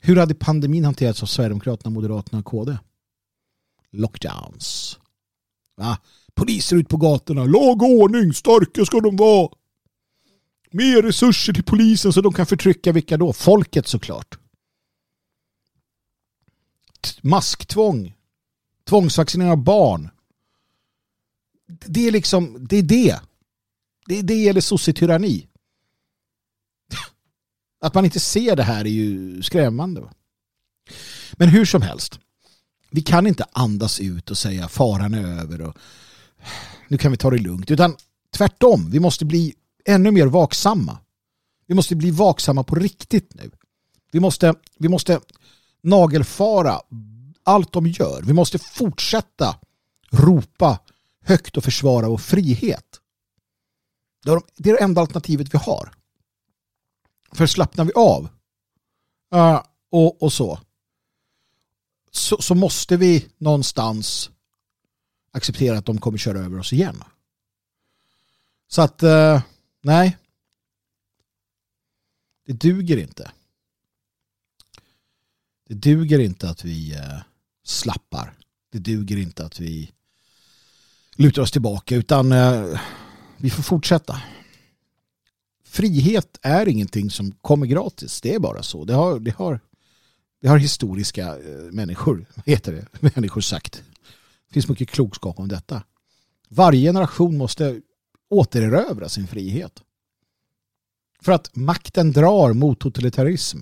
[0.02, 2.78] Hur hade pandemin hanterats av Sverigedemokraterna, Moderaterna och KD?
[3.98, 5.00] Lockdowns.
[5.76, 5.98] Va?
[6.34, 7.46] Poliser ut på gatorna.
[7.46, 9.50] Lag och ordning, starka ska de vara.
[10.72, 13.34] Mer resurser till polisen så de kan förtrycka vilka då?
[13.34, 14.38] Folket såklart.
[17.22, 18.14] Masktvång.
[18.90, 20.10] Tvångsvaccinering av barn.
[21.68, 23.20] Det är liksom, det är det.
[24.06, 25.48] Det är det eller sossetyranni.
[27.82, 30.10] Att man inte ser det här är ju skrämmande.
[31.34, 32.20] Men hur som helst.
[32.90, 35.78] Vi kan inte andas ut och säga faran är över och
[36.88, 37.72] nu kan vi ta det lugnt.
[37.72, 37.96] Utan
[38.36, 39.54] tvärtom, vi måste bli
[39.86, 40.98] ännu mer vaksamma.
[41.68, 43.52] Vi måste bli vaksamma på riktigt nu.
[44.12, 45.20] Vi måste, vi måste
[45.84, 46.82] nagelfara
[47.44, 48.22] allt de gör.
[48.22, 49.56] Vi måste fortsätta
[50.12, 50.80] ropa
[51.22, 53.02] högt och försvara vår frihet.
[54.24, 55.94] Det är det enda alternativet vi har.
[57.32, 58.30] För slappnar vi av
[59.36, 60.60] uh, och, och så,
[62.18, 64.32] så, så måste vi någonstans
[65.32, 67.04] acceptera att de kommer köra över oss igen.
[68.68, 69.42] Så att, eh,
[69.82, 70.18] nej.
[72.46, 73.32] Det duger inte.
[75.68, 77.20] Det duger inte att vi eh,
[77.64, 78.34] slappar.
[78.72, 79.92] Det duger inte att vi
[81.16, 82.82] lutar oss tillbaka utan eh,
[83.38, 84.22] vi får fortsätta
[85.78, 88.22] frihet är ingenting som kommer gratis.
[88.22, 88.86] Det är bara så.
[88.86, 89.60] Det har, det har,
[90.48, 93.84] det har historiska eh, människor, heter det, människor sagt.
[94.48, 95.84] Det finns mycket klokskap om detta.
[96.50, 97.82] Varje generation måste
[98.30, 99.84] återerövra sin frihet.
[101.22, 103.60] För att makten drar mot totalitarism.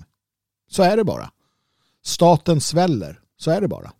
[0.68, 1.30] Så är det bara.
[2.02, 3.20] Staten sväller.
[3.36, 3.92] Så är det bara.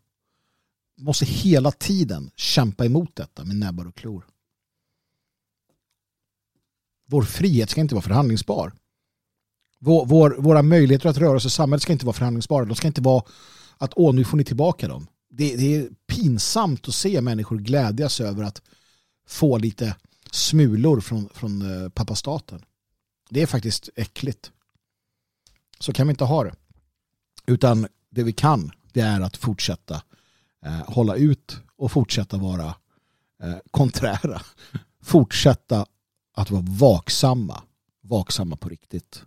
[0.99, 4.27] Måste hela tiden kämpa emot detta med näbbar och klor.
[7.07, 8.73] Vår frihet ska inte vara förhandlingsbar.
[9.79, 12.65] Vår, vår, våra möjligheter att röra oss i samhället ska inte vara förhandlingsbara.
[12.65, 13.23] De ska inte vara
[13.79, 15.07] att åh, nu får ni tillbaka dem.
[15.31, 18.63] Det, det är pinsamt att se människor glädjas över att
[19.29, 19.97] få lite
[20.31, 22.63] smulor från, från eh, pappa staten.
[23.31, 24.51] Det är faktiskt äckligt.
[25.79, 26.55] Så kan vi inte ha det.
[27.47, 30.03] Utan det vi kan det är att fortsätta
[30.65, 32.75] eh, hålla ut och fortsätta vara
[33.43, 34.43] eh, konträra.
[35.03, 35.87] Fortsätta
[36.35, 37.63] att vara vaksamma.
[38.01, 39.25] Vaksamma på riktigt.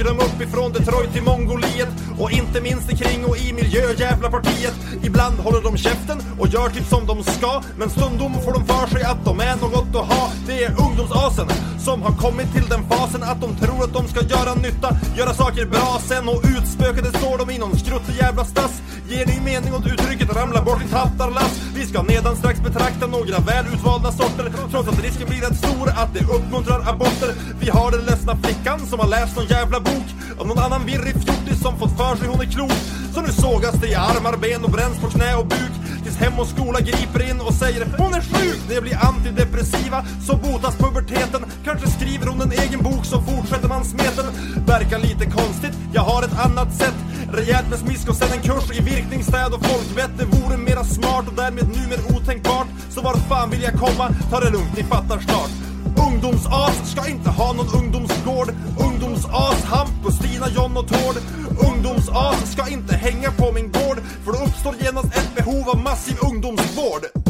[0.00, 4.74] Dyker de upp ifrån Detroit till Mongoliet och inte minst kring och i miljöjävlapartiet.
[5.02, 8.86] Ibland håller de käften och gör typ som de ska, men stundom får de för
[8.86, 10.32] sig att de är något att ha.
[10.46, 14.20] Det är ungdomsasen som har kommit till den fasen att de tror att de ska
[14.22, 18.82] göra nytta, göra saker bra sen och utspökade står de i någon skruttig jävla stass.
[19.08, 21.60] Ger ni mening åt uttrycket ramla bort i tattarlass?
[21.74, 25.88] Vi ska nedan strax betrakta några väl utvalda sorter trots att risken blir rätt stor
[25.88, 27.30] att det uppmuntrar aborter.
[27.60, 31.14] Vi har den ledsna flickan som har läst någon jävla bok av någon annan virrig
[31.14, 32.78] fjortis som fått för sig hon är klok.
[33.14, 36.38] Så nu sågas det i armar, ben och bränns på knä och buk tills hem
[36.38, 38.60] och skola griper in och säger hon är sjuk.
[38.68, 41.44] Det blir antidepressiva så botas puberteten.
[41.64, 44.26] Kanske skriver hon en egen bok så fortsätter man smeten.
[44.66, 46.94] Verkar lite konstigt, jag har ett annat sätt.
[47.32, 50.10] Rejält med smisk och sen en kurs i virkningsstäd och folkvett.
[50.18, 52.68] Det vore mera smart och därmed numer otänkbart.
[52.90, 54.14] Så vart fan vill jag komma?
[54.30, 55.69] Ta det lugnt, ni fattar snart.
[56.22, 58.48] Ungdomsas ska inte ha någon ungdomsgård.
[58.78, 61.16] Ungdomsas Hampus, Stina, John och Tord.
[61.72, 66.16] Ungdomsas ska inte hänga på min gård För då uppstår genast ett behov av massiv
[66.22, 67.29] ungdomsvård.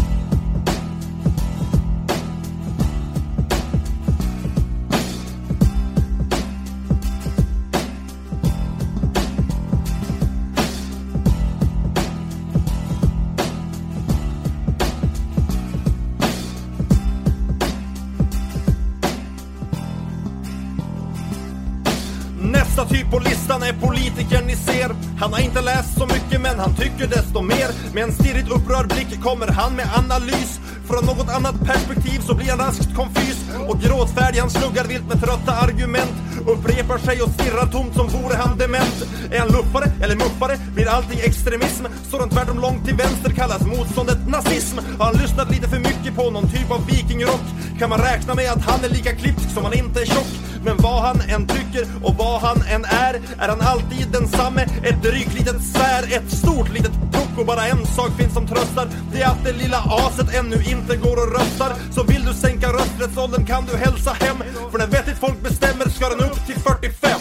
[23.51, 24.91] Typ är politikern ni ser.
[25.19, 27.95] Han har inte läst så mycket men han tycker desto mer.
[27.95, 30.61] Med en stirrigt upprörd blick kommer han med analys.
[30.89, 33.39] från något annat perspektiv så blir han raskt konfys
[33.69, 34.39] och gråtfärdig.
[34.41, 36.15] Han sluggar vilt med trötta argument,
[36.47, 38.97] upprepar sig och stirrar tomt som vore han dement.
[39.31, 40.59] Är han luffare eller muffare?
[40.75, 41.85] Blir allting extremism?
[42.09, 44.79] Står han tvärtom långt till vänster kallas motståndet nazism.
[44.99, 47.47] Har han lyssnat lite för mycket på någon typ av vikingrock?
[47.79, 50.50] Kan man räkna med att han är lika klipsk som han inte är tjock?
[50.65, 54.63] Men vad han än tycker och vad han än är är han alltid densamme.
[54.63, 58.89] Ett drygt litet svär, ett stort litet puck och bara en sak finns som tröstar.
[59.13, 61.73] Det är att det lilla aset ännu inte går och röstar.
[61.91, 64.37] Så vill du sänka rösträttsåldern kan du hälsa hem.
[64.71, 67.21] För när vettigt folk bestämmer ska den upp till 45.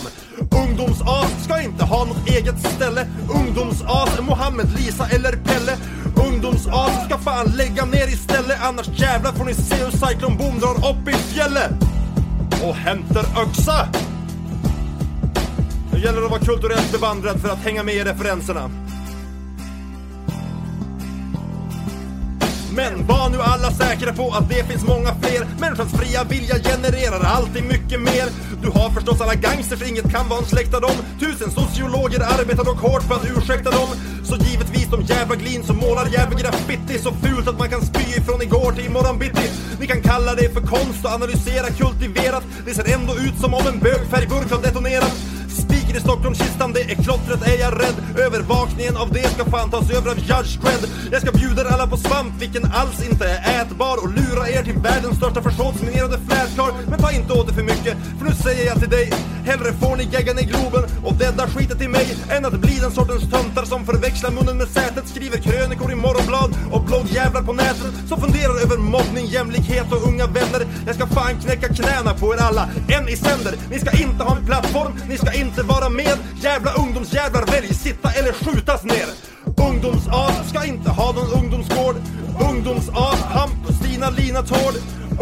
[0.51, 3.07] Ungdomsas ska inte ha något eget ställe.
[3.39, 5.77] Ungdomsas, är Mohammed, Lisa eller Pelle.
[6.27, 8.57] Ungdomsas ska fan lägga ner istället.
[8.61, 11.98] Annars jävlar får ni se hur Cyclone Boom drar upp i fjället
[12.63, 13.87] och hämtar öxa.
[15.93, 18.69] Nu gäller det att vara kulturellt bevandrad för att hänga med i referenserna.
[22.75, 27.23] Men var nu alla säkra på att det finns många fler Människans fria vilja genererar
[27.23, 28.29] alltid mycket mer
[28.61, 30.97] du har förstås alla gangsters, inget kan vara en släkt av dem.
[31.19, 33.89] Tusen sociologer arbetar dock hårt för att ursäkta dem.
[34.23, 38.05] Så givetvis de jävla glin som målar jävla graffiti Så fult att man kan spy
[38.19, 39.47] ifrån igår till imorgon bitti.
[39.79, 42.43] Ni kan kalla det för konst och analysera kultiverat.
[42.65, 45.13] Det ser ändå ut som om en bögfärgburk har detonerat.
[45.89, 47.47] Spiken i Stockholmskistan, det är klottret.
[47.47, 48.19] Är jag rädd?
[48.25, 50.89] Övervakningen av det ska fan tas över av Judge Dredd.
[51.11, 53.97] Jag ska bjuda er alla på svamp, vilken alls inte är ätbar.
[54.03, 57.97] Och lura er till världens största försåtsminerade flashcar Men ta inte åt det för mycket,
[58.17, 59.13] för nu säger jag till dig.
[59.45, 62.91] Hellre får ni geggan i Globen och dädda skiten till mig Än att bli den
[62.91, 67.93] sortens töntar som förväxlar munnen med sätet Skriver krönikor i morgonblad och bloggjävlar på nätet
[68.09, 70.61] Som funderar över mobbning, jämlikhet och unga vänner.
[70.85, 73.53] Jag ska fan knäcka knäna på er alla, en i sänder.
[73.69, 76.17] Ni ska inte ha en plattform, ni ska inte vara med.
[76.41, 79.07] Jävla ungdomsjävlar, välj sitta eller skjutas ner.
[79.67, 81.95] Ungdomsas ska inte ha någon ungdomsgård.
[82.49, 84.75] Ungdomsas, Hampus, Stina, Lina, Tord.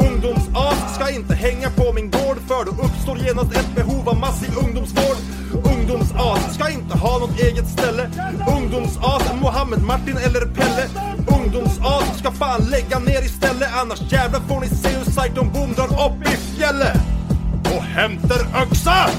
[0.07, 4.51] Ungdomsas ska inte hänga på min gård för då uppstår genast ett behov av massiv
[4.65, 5.17] ungdomsvård.
[5.73, 8.09] Ungdomsas ska inte ha något eget ställe.
[8.57, 10.89] Ungdomsas, Mohammed, Martin eller Pelle.
[11.37, 15.85] Ungdomsas ska fan lägga ner istället Annars jävlar får ni se hur Cyclone Boom drar
[15.85, 16.97] upp i fjället
[17.63, 19.09] och hämtar öxa!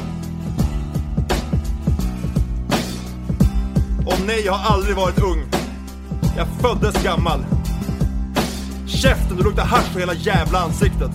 [4.09, 5.45] Och nej, jag har aldrig varit ung.
[6.37, 7.45] Jag föddes gammal.
[8.87, 11.11] Käften, du luktar hasch på hela jävla ansiktet.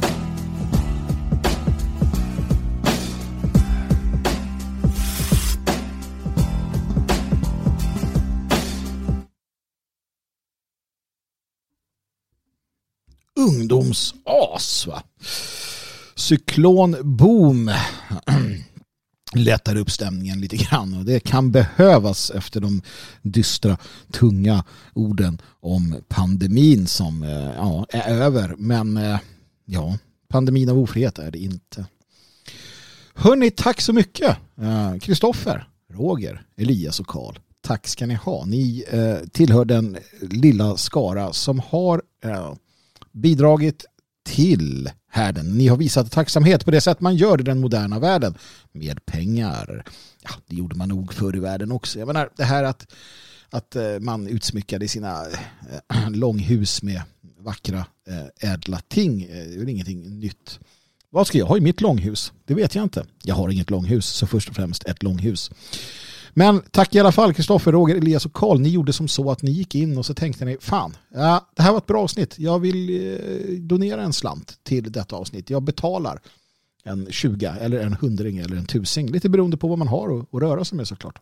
[13.35, 14.87] ungdomsas.
[14.87, 15.03] Va?
[16.15, 17.71] Cyklonboom
[19.35, 22.81] lättar upp stämningen lite grann och det kan behövas efter de
[23.21, 23.77] dystra,
[24.11, 24.63] tunga
[24.93, 28.55] orden om pandemin som eh, ja, är över.
[28.57, 29.19] Men eh,
[29.65, 31.85] ja, pandemin av ofrihet är det inte.
[33.15, 34.37] Hörni, tack så mycket.
[34.61, 37.35] Eh, Kristoffer, Roger, Elias och Karl.
[37.61, 38.45] Tack ska ni ha.
[38.45, 38.83] Ni
[39.31, 42.01] tillhör den lilla skara som har
[43.11, 43.85] bidragit
[44.25, 45.57] till härden.
[45.57, 48.37] Ni har visat tacksamhet på det sätt man gör i den moderna världen
[48.71, 49.83] med pengar.
[50.23, 51.99] Ja, det gjorde man nog förr i världen också.
[51.99, 52.93] Jag menar, det här att,
[53.49, 55.25] att eh, man utsmyckade sina
[55.93, 57.01] äh, långhus med
[57.39, 60.59] vackra äh, ädla ting Det är väl ingenting nytt.
[61.09, 62.33] Vad ska jag ha i mitt långhus?
[62.45, 63.05] Det vet jag inte.
[63.23, 65.51] Jag har inget långhus, så först och främst ett långhus.
[66.33, 68.59] Men tack i alla fall Kristoffer, Roger, Elias och Karl.
[68.59, 71.61] Ni gjorde som så att ni gick in och så tänkte ni fan, ja, det
[71.61, 72.39] här var ett bra avsnitt.
[72.39, 75.49] Jag vill eh, donera en slant till detta avsnitt.
[75.49, 76.19] Jag betalar
[76.83, 79.11] en 20 eller en hundring eller en tusing.
[79.11, 81.19] Lite beroende på vad man har att röra sig med såklart.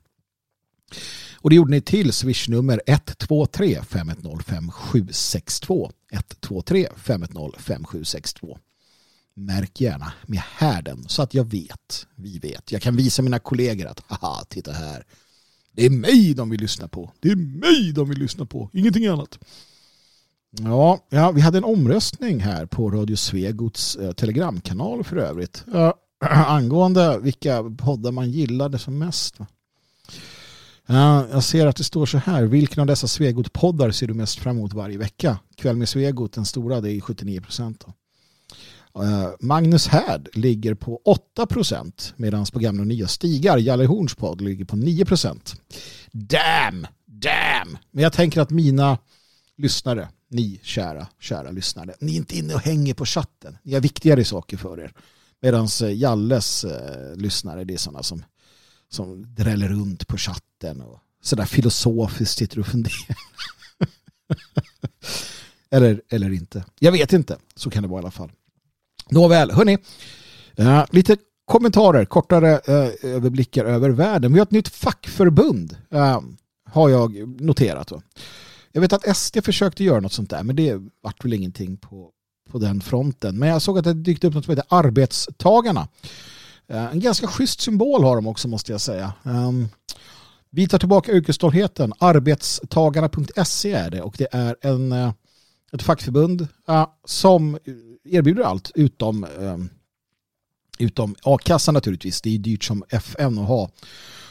[1.36, 5.92] Och det gjorde ni till swishnummer 123 510 5762.
[6.12, 8.58] 123 510 5762
[9.36, 12.72] märk gärna med härden så att jag vet, vi vet.
[12.72, 15.06] Jag kan visa mina kollegor att haha, titta här.
[15.72, 17.12] Det är mig de vill lyssna på.
[17.20, 19.40] Det är mig de vill lyssna på, ingenting annat.
[20.60, 25.64] Ja, ja vi hade en omröstning här på Radio Svegots eh, telegramkanal för övrigt.
[25.74, 25.94] Eh,
[26.48, 29.40] angående vilka poddar man gillade som mest.
[30.90, 32.44] Uh, jag ser att det står så här.
[32.44, 35.40] Vilken av dessa Svegot-poddar ser du mest fram emot varje vecka?
[35.56, 37.86] Kväll med Svegot, den stora, det är 79 procent.
[38.96, 41.02] Eh, Magnus Härd ligger på
[41.38, 45.56] 8% medan på gamla och nya stigar Jalle Horns podd ligger på 9%.
[46.12, 47.78] Damn, damn.
[47.92, 48.98] Men jag tänker att mina
[49.58, 53.58] lyssnare, ni kära, kära lyssnare, ni är inte inne och hänger på chatten.
[53.64, 54.94] Ni har viktigare saker för er.
[55.42, 58.24] Medan eh, Jalles eh, lyssnare, det är sådana som,
[58.90, 63.18] som dräller runt på chatten och sådär filosofiskt sitter och funderar.
[65.74, 66.66] Eller, eller inte.
[66.80, 67.38] Jag vet inte.
[67.56, 68.32] Så kan det vara i alla fall.
[69.12, 69.78] Nåväl, hörni.
[70.60, 74.34] Uh, lite kommentarer, kortare uh, överblickar över världen.
[74.34, 75.78] Vi har ett nytt fackförbund.
[75.94, 76.20] Uh,
[76.70, 77.88] har jag noterat.
[77.88, 78.02] Då.
[78.72, 82.10] Jag vet att SD försökte göra något sånt där, men det vart väl ingenting på,
[82.52, 83.40] på den fronten.
[83.40, 85.88] Men jag såg att det dykt upp något som heter Arbetstagarna.
[86.68, 89.14] En ganska schysst symbol har de också måste jag säga.
[89.24, 89.70] Um,
[90.52, 91.94] vi tar tillbaka yrkesstoltheten.
[91.98, 94.92] Arbetstagarna.se är det och det är en,
[95.74, 97.58] ett fackförbund uh, som
[98.04, 99.70] erbjuder allt utom, um,
[100.80, 102.22] utom a-kassa naturligtvis.
[102.22, 103.70] Det är dyrt som FN att ha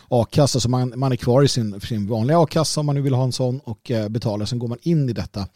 [0.09, 3.15] a-kassa så man, man är kvar i sin, sin vanliga a-kassa om man nu vill
[3.15, 4.47] ha en sån och uh, betalar.
[4.47, 5.49] Sen går man in i detta.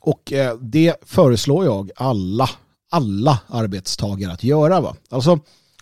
[0.00, 2.50] Och uh, det föreslår jag alla,
[2.90, 4.80] alla arbetstagare att göra.
[4.80, 4.96] Va?
[5.10, 5.38] Alltså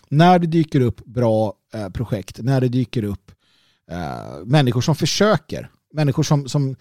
[0.09, 3.31] när det dyker upp bra uh, projekt, när det dyker upp
[3.91, 6.75] uh, människor som försöker, människor som, som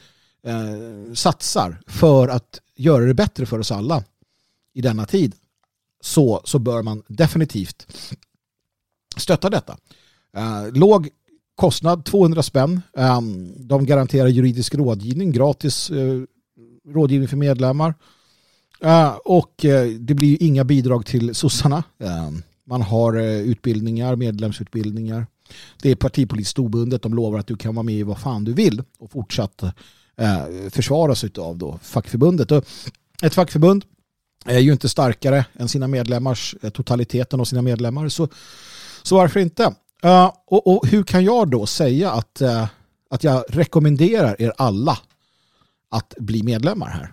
[0.47, 4.05] Eh, satsar för att göra det bättre för oss alla
[4.75, 5.35] i denna tid
[6.01, 7.87] så, så bör man definitivt
[9.17, 9.77] stötta detta.
[10.37, 11.09] Eh, låg
[11.55, 12.81] kostnad, 200 spänn.
[12.97, 13.21] Eh,
[13.57, 16.23] de garanterar juridisk rådgivning, gratis eh,
[16.89, 17.95] rådgivning för medlemmar.
[18.81, 19.55] Eh, och
[19.99, 21.85] det blir ju inga bidrag till sossarna.
[21.99, 25.27] Ehm, man har utbildningar, medlemsutbildningar.
[25.83, 27.03] Det är partipolitiskt obundet.
[27.03, 29.63] De lovar att du kan vara med i vad fan du vill och fortsatt
[30.17, 32.51] Eh, försvaras av då fackförbundet.
[32.51, 32.65] Och
[33.23, 33.85] ett fackförbund
[34.45, 38.09] är ju inte starkare än sina medlemmars, eh, totaliteten av sina medlemmar.
[38.09, 38.29] Så,
[39.03, 39.75] så varför inte?
[40.05, 42.67] Uh, och, och, hur kan jag då säga att, uh,
[43.11, 44.99] att jag rekommenderar er alla
[45.91, 47.13] att bli medlemmar här?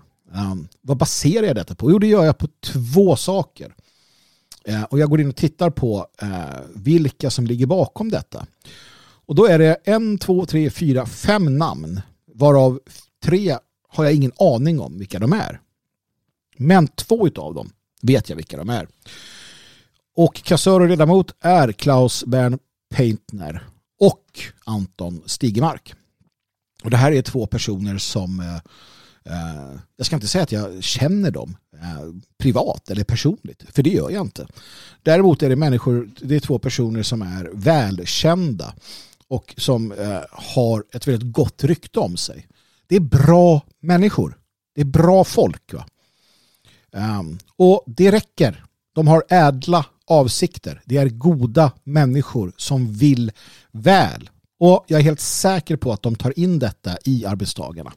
[0.52, 1.91] Um, vad baserar jag detta på?
[1.91, 3.76] Jo, det gör jag på två saker.
[4.70, 6.08] Uh, och jag går in och tittar på
[6.74, 8.45] vilka som ligger bakom detta.
[9.26, 12.02] Och då är det en, två, tre, fyra, fem namn.
[12.40, 12.80] Varav
[13.24, 13.58] tre
[13.90, 15.60] har jag ingen aning om vilka de är.
[16.58, 17.72] Men två utav dem
[18.02, 18.88] vet jag vilka de är.
[20.16, 22.60] Och kassör och ledamot är Klaus Bern
[22.96, 23.68] Paintner
[24.00, 24.24] och
[24.66, 25.94] Anton Stigemark.
[26.84, 28.56] Och det här är två personer som eh,
[29.34, 33.90] eh, jag ska inte säga att jag känner dem eh, privat eller personligt, för det
[33.90, 34.48] gör jag inte.
[35.04, 38.74] Däremot är det människor, det är två personer som är välkända
[39.30, 42.48] och som eh, har ett väldigt gott rykte om sig.
[42.88, 44.38] Det är bra människor.
[44.76, 45.74] Det är bra folk.
[45.74, 45.86] Va?
[46.92, 48.66] Um, och det räcker.
[48.94, 50.82] De har ädla avsikter.
[50.86, 53.32] Det är goda människor som vill
[53.72, 54.30] väl.
[54.60, 57.94] Och jag är helt säker på att de tar in detta i arbetstagarna.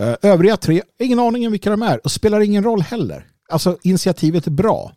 [0.00, 3.26] Uh, eh, övriga tre, ingen aning om vilka de är och spelar ingen roll heller.
[3.48, 4.92] Alltså initiativet är bra.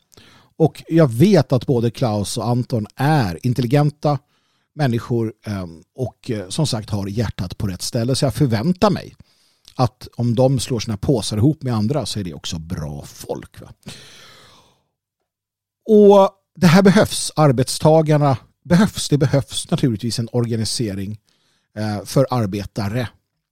[0.57, 4.19] Och jag vet att både Klaus och Anton är intelligenta
[4.77, 8.15] människor ehm, och eh, som sagt har hjärtat på rätt ställe.
[8.15, 9.15] Så jag förväntar mig
[9.75, 13.61] att om de slår sina påsar ihop med andra så är det också bra folk.
[13.61, 13.73] Va?
[15.89, 17.31] Och det här behövs.
[17.35, 19.09] Arbetstagarna behövs.
[19.09, 21.19] Det behövs naturligtvis en organisering
[21.77, 23.07] eh, för arbetare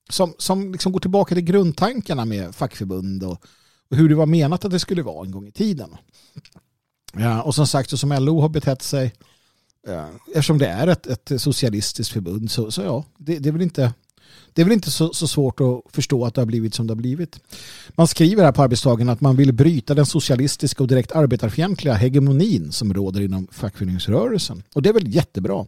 [0.09, 3.45] som, som liksom går tillbaka till grundtankarna med fackförbund och,
[3.89, 5.95] och hur det var menat att det skulle vara en gång i tiden.
[7.13, 9.13] Ja, och som sagt, så som LO har betett sig,
[9.87, 13.61] eh, eftersom det är ett, ett socialistiskt förbund, så, så ja, det, det är väl
[13.61, 13.93] inte
[14.53, 16.91] det är väl inte så, så, svårt att förstå att det har blivit som det
[16.91, 17.39] har blivit.
[17.89, 22.71] Man skriver här på arbetstagen att man vill bryta den socialistiska och direkt arbetarfientliga hegemonin
[22.71, 24.63] som råder inom fackföreningsrörelsen.
[24.73, 25.65] Och det är väl jättebra.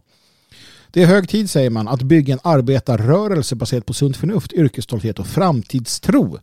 [0.90, 5.18] Det är hög tid, säger man, att bygga en arbetarrörelse baserad på sunt förnuft, yrkesstolthet
[5.18, 6.38] och framtidstro.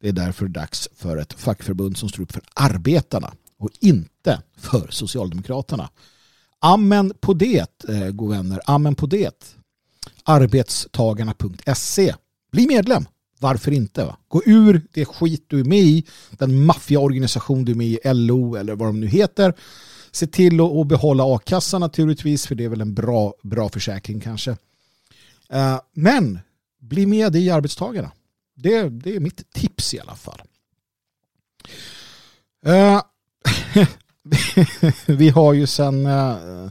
[0.00, 4.88] Det är därför dags för ett fackförbund som står upp för arbetarna och inte för
[4.90, 5.90] Socialdemokraterna.
[6.60, 8.60] Amen på det, eh, god vänner.
[8.64, 9.56] Amen på det
[10.30, 12.14] arbetstagarna.se.
[12.52, 13.06] Bli medlem.
[13.38, 14.04] Varför inte?
[14.04, 14.16] Va?
[14.28, 18.54] Gå ur det skit du är med i, den maffiaorganisation du är med i, LO
[18.56, 19.54] eller vad de nu heter.
[20.10, 24.56] Se till att behålla a-kassan naturligtvis, för det är väl en bra, bra försäkring kanske.
[25.48, 26.38] Eh, men
[26.80, 28.12] bli med i arbetstagarna.
[28.56, 30.42] Det, det är mitt tips i alla fall.
[32.66, 33.02] Eh,
[35.06, 36.68] vi har ju sen uh,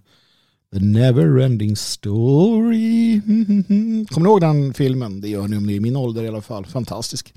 [0.74, 3.22] The Neverending Story.
[4.10, 5.22] Kommer ni ihåg den filmen?
[5.22, 6.66] Det gör ni om ni är i min ålder i alla fall.
[6.66, 7.34] Fantastisk.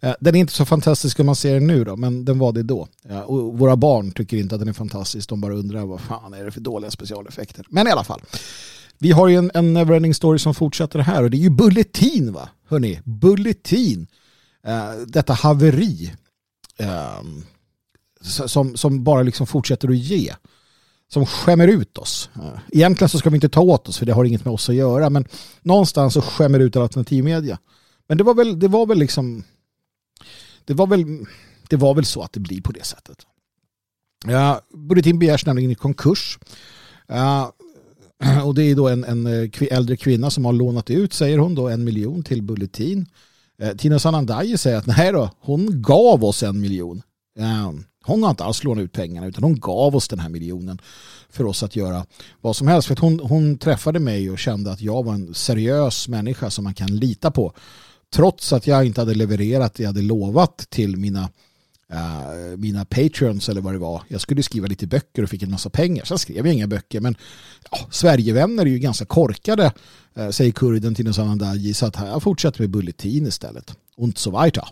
[0.00, 2.52] Eh, den är inte så fantastisk om man ser den nu då, men den var
[2.52, 2.88] det då.
[3.26, 5.28] Och våra barn tycker inte att den är fantastisk.
[5.28, 7.66] De bara undrar vad fan är det för dåliga specialeffekter.
[7.68, 8.22] Men i alla fall.
[8.98, 12.32] Vi har ju en, en Neverending Story som fortsätter här och det är ju Bulletin
[12.32, 12.48] va?
[12.68, 14.06] Hörrni, Bulletin.
[14.68, 16.12] Uh, detta haveri.
[16.78, 17.44] Ehm,
[18.22, 20.34] som, som bara liksom fortsätter att ge
[21.12, 22.30] som skämmer ut oss.
[22.72, 24.74] Egentligen så ska vi inte ta åt oss för det har inget med oss att
[24.74, 25.24] göra men
[25.62, 27.58] någonstans så skämmer ut alternativmedia.
[28.08, 29.44] Men det var väl, det var väl liksom
[30.64, 31.04] det var väl,
[31.68, 33.16] det var väl så att det blir på det sättet.
[34.26, 36.38] Ja, Bulletin begärs nämligen i konkurs.
[37.06, 37.52] Ja,
[38.44, 41.54] och det är då en, en eh, äldre kvinna som har lånat ut, säger hon,
[41.54, 43.06] då, en miljon till Bulletin.
[43.58, 47.02] Eh, Tina Sanandaji säger att nej då, hon gav oss en miljon.
[47.38, 50.78] Um, hon har inte alls lånat ut pengarna utan hon gav oss den här miljonen
[51.30, 52.06] för oss att göra
[52.40, 52.88] vad som helst.
[52.88, 56.64] För att hon, hon träffade mig och kände att jag var en seriös människa som
[56.64, 57.52] man kan lita på.
[58.14, 61.28] Trots att jag inte hade levererat det jag hade lovat till mina,
[61.92, 64.02] uh, mina patrons eller vad det var.
[64.08, 66.04] Jag skulle skriva lite böcker och fick en massa pengar.
[66.04, 67.00] Sen skrev jag inga böcker.
[67.00, 67.16] Men
[67.70, 69.72] ja, Sverigevänner är ju ganska korkade,
[70.18, 71.74] uh, säger kurden till Sanandaji.
[71.74, 73.76] Så att jag fortsätter med Bulletin istället.
[73.96, 74.68] Und so weiter.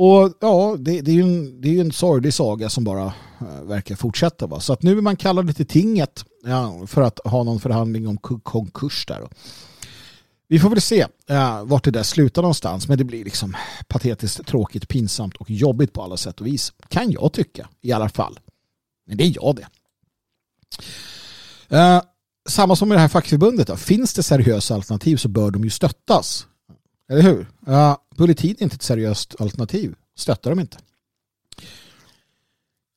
[0.00, 3.04] Och ja, det, det är ju en, det är en sorglig saga som bara
[3.40, 4.46] äh, verkar fortsätta.
[4.46, 4.60] Va?
[4.60, 8.18] Så att nu är man kallad till tinget ja, för att ha någon förhandling om
[8.42, 9.28] konkurs där.
[10.48, 12.88] Vi får väl se ja, vart det där slutar någonstans.
[12.88, 13.56] Men det blir liksom
[13.88, 16.72] patetiskt, tråkigt, pinsamt och jobbigt på alla sätt och vis.
[16.88, 18.38] Kan jag tycka i alla fall.
[19.06, 19.66] Men det är jag det.
[21.76, 22.02] Uh,
[22.48, 23.66] samma som med det här fackförbundet.
[23.66, 23.76] Då.
[23.76, 26.46] Finns det seriösa alternativ så bör de ju stöttas.
[27.08, 27.46] Eller hur?
[27.66, 29.94] Ja, Bulletin är inte ett seriöst alternativ.
[30.16, 30.78] Stöttar de inte.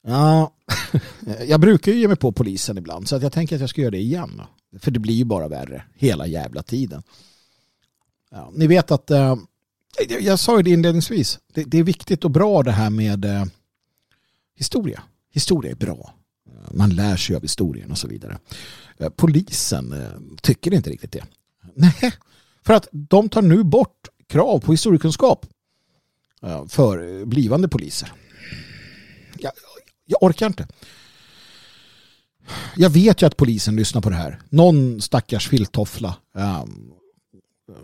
[0.03, 0.53] Ja,
[1.47, 3.81] jag brukar ju ge mig på polisen ibland så att jag tänker att jag ska
[3.81, 4.41] göra det igen.
[4.79, 7.03] För det blir ju bara värre hela jävla tiden.
[8.31, 9.35] Ja, ni vet att eh,
[10.19, 11.39] jag sa ju det inledningsvis.
[11.53, 13.45] Det, det, är viktigt och bra det här med eh,
[14.55, 15.03] historia.
[15.31, 16.13] Historia är bra.
[16.71, 18.39] Man lär sig av historien och så vidare.
[18.97, 21.23] Eh, polisen eh, tycker inte riktigt det.
[21.75, 22.13] Nej,
[22.65, 25.45] för att de tar nu bort krav på historiekunskap
[26.43, 28.13] eh, för blivande poliser.
[29.37, 29.51] Jag,
[30.05, 30.67] jag orkar inte.
[32.75, 34.39] Jag vet ju att polisen lyssnar på det här.
[34.49, 36.93] Någon stackars filttoffla um,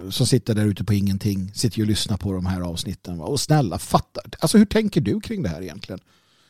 [0.09, 3.21] som sitter där ute på ingenting sitter ju och lyssnar på de här avsnitten.
[3.21, 4.21] Och snälla, fatta.
[4.39, 5.99] Alltså hur tänker du kring det här egentligen?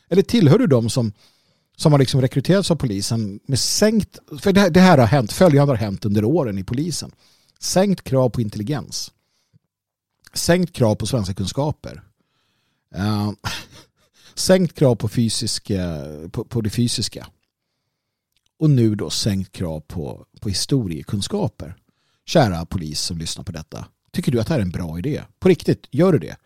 [0.08, 1.12] Eller tillhör du dem som,
[1.76, 4.18] som har liksom rekryterats av polisen med sänkt...
[4.40, 7.10] För det, det här har hänt, följande har hänt under åren i polisen
[7.60, 9.12] sänkt krav på intelligens.
[10.32, 12.02] Sänkt krav på svenska kunskaper.
[12.96, 13.32] Uh,
[14.34, 17.26] sänkt krav på, fysiska, eh, på, på det fysiska.
[18.58, 21.76] Och nu då sänkt krav på, på historiekunskaper.
[22.26, 23.86] Kära polis som lyssnar på detta.
[24.12, 25.22] Tycker du att det här är en bra idé?
[25.38, 26.36] På riktigt, gör du det?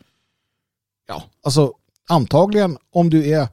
[1.09, 1.75] Ja, alltså
[2.09, 3.49] antagligen om du är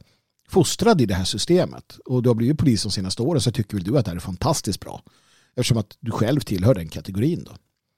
[0.50, 3.76] fostrad i det här systemet och du har blivit polis de senaste åren så tycker
[3.76, 5.04] väl du att det här är fantastiskt bra.
[5.60, 7.44] Eftersom att du själv tillhör den kategorin.
[7.44, 7.52] Då.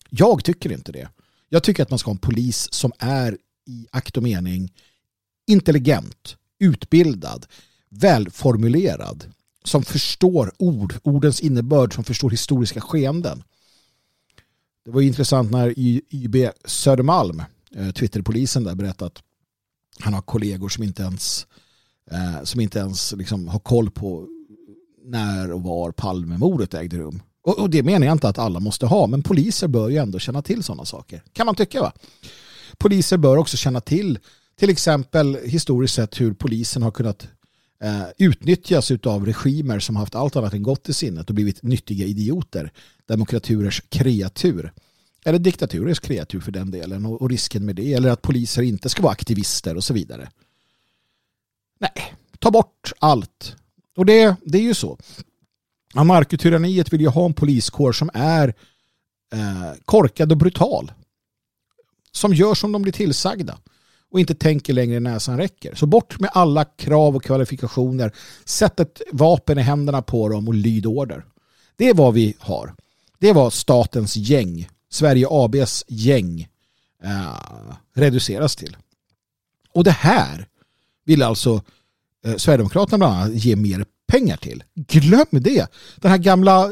[0.09, 1.09] Jag tycker inte det.
[1.49, 4.74] Jag tycker att man ska ha en polis som är i akt och mening
[5.47, 7.45] intelligent, utbildad,
[7.89, 9.34] välformulerad,
[9.64, 13.43] som förstår ord, ordens innebörd, som förstår historiska skeenden.
[14.86, 17.43] Det var intressant när YB Södermalm,
[17.76, 19.24] eh, Twitterpolisen där, berättade att
[19.99, 21.47] han har kollegor som inte ens,
[22.12, 24.28] eh, som inte ens liksom har koll på
[25.05, 27.22] när och var Palmemordet ägde rum.
[27.43, 30.19] Och, och, det menar jag inte att alla måste ha, men poliser bör ju ändå
[30.19, 31.23] känna till sådana saker.
[31.33, 31.93] Kan man tycka va?
[32.77, 34.19] Poliser bör också känna till
[34.61, 37.27] till exempel historiskt sett hur polisen har kunnat
[37.83, 42.05] eh, utnyttjas av regimer som haft allt annat än gott i sinnet och blivit nyttiga
[42.05, 42.71] idioter.
[43.07, 44.73] Demokraturers kreatur.
[45.25, 47.93] Eller diktaturers kreatur för den delen och, och risken med det.
[47.93, 50.29] Eller att poliser inte ska vara aktivister och så vidare.
[51.79, 53.55] Nej, ta bort allt.
[53.95, 54.97] Och det, det är ju så.
[55.93, 58.53] Anarkotyranniet vill ju ha en poliskår som är
[59.33, 60.91] eh, korkad och brutal.
[62.11, 63.57] Som gör som de blir tillsagda
[64.11, 65.75] och inte tänker längre än näsan räcker.
[65.75, 68.11] Så bort med alla krav och kvalifikationer.
[68.45, 71.25] Sätt ett vapen i händerna på dem och lyd order.
[71.75, 72.75] Det är vad vi har.
[73.19, 76.47] Det är vad statens gäng, Sverige ABs gäng,
[77.03, 77.35] eh,
[77.93, 78.77] reduceras till.
[79.73, 80.47] Och det här
[81.05, 81.63] vill alltså
[82.25, 84.64] eh, Sverigedemokraterna bland annat ge mer pengar till.
[84.76, 85.68] Glöm det.
[85.95, 86.72] Den här gamla,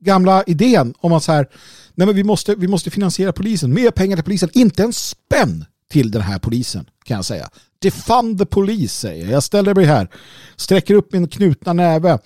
[0.00, 1.48] gamla idén om att så här,
[1.94, 5.64] nej men vi, måste, vi måste finansiera polisen, mer pengar till polisen, inte en spänn
[5.90, 7.50] till den här polisen kan jag säga.
[7.78, 9.32] Defund the police säger jag.
[9.32, 10.08] Jag ställer mig här,
[10.56, 12.18] sträcker upp min knutna näve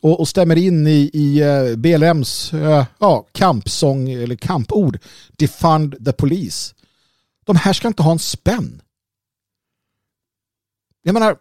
[0.00, 4.98] och, och stämmer in i, i eh, uh, BLMs uh, eh, ja, kampsång eller kampord.
[5.36, 6.74] Defund the police.
[7.44, 8.82] De här ska inte ha en spänn.
[11.02, 11.36] Jag menar,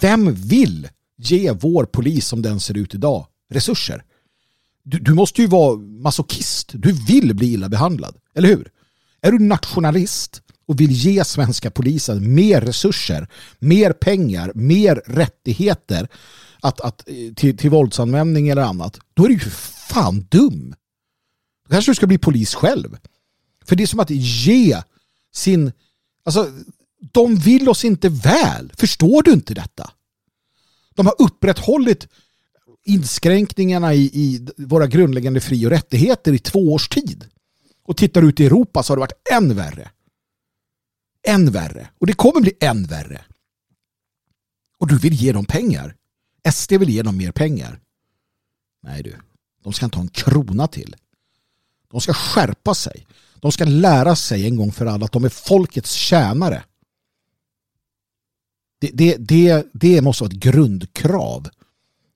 [0.00, 4.04] vem vill ge vår polis som den ser ut idag resurser?
[4.82, 6.70] Du, du måste ju vara masochist.
[6.72, 8.70] Du vill bli illa behandlad, eller hur?
[9.22, 13.28] Är du nationalist och vill ge svenska polisen mer resurser,
[13.58, 16.08] mer pengar, mer rättigheter
[16.60, 19.40] att, att, eh, till, till våldsanvändning eller annat, då är du ju
[19.90, 20.74] fan dum.
[21.64, 22.96] Då kanske du ska bli polis själv.
[23.64, 24.82] För det är som att ge
[25.34, 25.72] sin,
[26.24, 26.50] Alltså,
[27.00, 28.72] de vill oss inte väl.
[28.76, 29.90] Förstår du inte detta?
[30.94, 32.08] De har upprätthållit
[32.84, 37.28] inskränkningarna i, i våra grundläggande fri och rättigheter i två års tid.
[37.82, 39.90] Och tittar ut i Europa så har det varit än värre.
[41.28, 41.88] Än värre.
[41.98, 43.24] Och det kommer bli än värre.
[44.78, 45.96] Och du vill ge dem pengar.
[46.52, 47.80] SD vill ge dem mer pengar.
[48.82, 49.16] Nej du,
[49.62, 50.96] de ska inte ha en krona till.
[51.90, 53.06] De ska skärpa sig.
[53.40, 56.64] De ska lära sig en gång för alla att de är folkets tjänare.
[58.80, 61.48] Det, det, det, det måste vara ett grundkrav.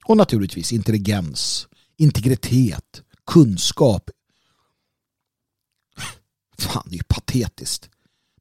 [0.05, 4.11] Och naturligtvis intelligens, integritet, kunskap.
[6.59, 7.91] Fan, det är ju patetiskt.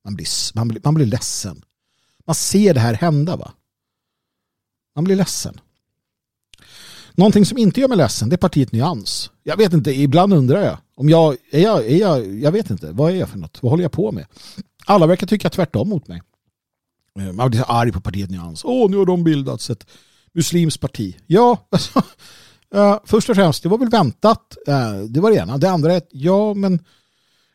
[0.03, 1.63] Man blir, man, blir, man blir ledsen.
[2.25, 3.53] Man ser det här hända va?
[4.95, 5.59] Man blir ledsen.
[7.15, 9.31] Någonting som inte gör mig ledsen det är partiet Nyans.
[9.43, 10.77] Jag vet inte, ibland undrar jag.
[10.95, 13.63] Om jag, är jag, är jag, jag vet inte, vad är jag för något?
[13.63, 14.25] Vad håller jag på med?
[14.85, 16.21] Alla verkar tycka tvärtom mot mig.
[17.19, 18.65] Eh, Man blir så arg på partiet Nyans.
[18.65, 19.87] Åh, nu har de bildats ett
[20.33, 21.17] muslimskt parti.
[21.27, 22.03] Ja, alltså,
[22.75, 24.57] uh, först och främst, det var väl väntat.
[24.67, 25.57] Uh, det var det ena.
[25.57, 26.79] Det andra är, att, ja, men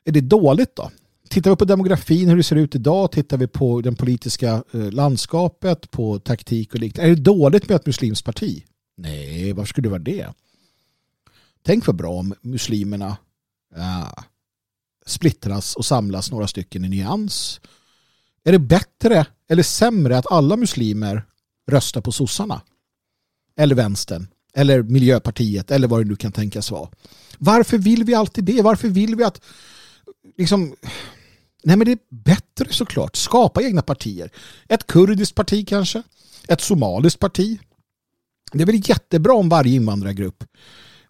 [0.05, 0.91] är det dåligt då?
[1.29, 4.91] Tittar vi på demografin, hur det ser ut idag, tittar vi på det politiska uh,
[4.91, 7.11] landskapet, på taktik och liknande.
[7.11, 8.65] Är det dåligt med ett muslimskt parti?
[8.97, 10.27] Nej, varför skulle det vara det?
[11.63, 13.17] Tänk vad bra om muslimerna
[13.77, 14.13] uh,
[15.07, 17.61] splittras och samlas några stycken i nyans.
[18.49, 21.25] Är det bättre eller sämre att alla muslimer
[21.71, 22.61] röstar på sossarna?
[23.57, 24.27] Eller vänstern?
[24.55, 25.71] Eller Miljöpartiet?
[25.71, 26.89] Eller vad det nu kan tänkas vara.
[27.39, 28.63] Varför vill vi alltid det?
[28.63, 29.41] Varför vill vi att
[30.39, 30.77] liksom
[31.65, 33.17] Nej men det är bättre såklart.
[33.17, 34.31] Skapa egna partier.
[34.69, 36.03] Ett kurdiskt parti kanske.
[36.49, 37.61] Ett somaliskt parti.
[38.53, 40.45] Det är väl jättebra om varje invandrargrupp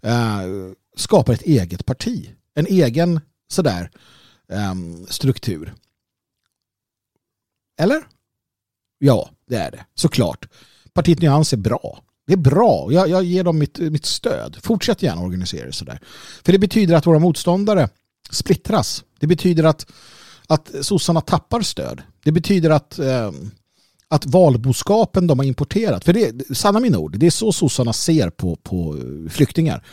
[0.03, 0.43] eh,
[0.97, 2.30] skapar ett eget parti.
[2.55, 3.91] En egen sådär
[4.53, 4.74] eh,
[5.09, 5.74] struktur.
[7.79, 8.03] Eller?
[8.99, 9.85] Ja, det är det.
[9.95, 10.49] Såklart.
[10.93, 12.03] Partiet Nyans är bra.
[12.26, 12.89] Det är bra.
[12.93, 14.57] Jag, jag ger dem mitt, mitt stöd.
[14.62, 16.01] Fortsätt gärna organisera er sådär.
[16.45, 17.89] För det betyder att våra motståndare
[18.31, 19.05] splittras.
[19.20, 19.87] Det betyder att,
[20.47, 22.03] att sossarna tappar stöd.
[22.24, 23.33] Det betyder att, eh,
[24.09, 28.31] att valboskapen de har importerat, för det sanna mina ord, det är så sossarna ser
[28.31, 28.97] på, på
[29.31, 29.85] flyktingar.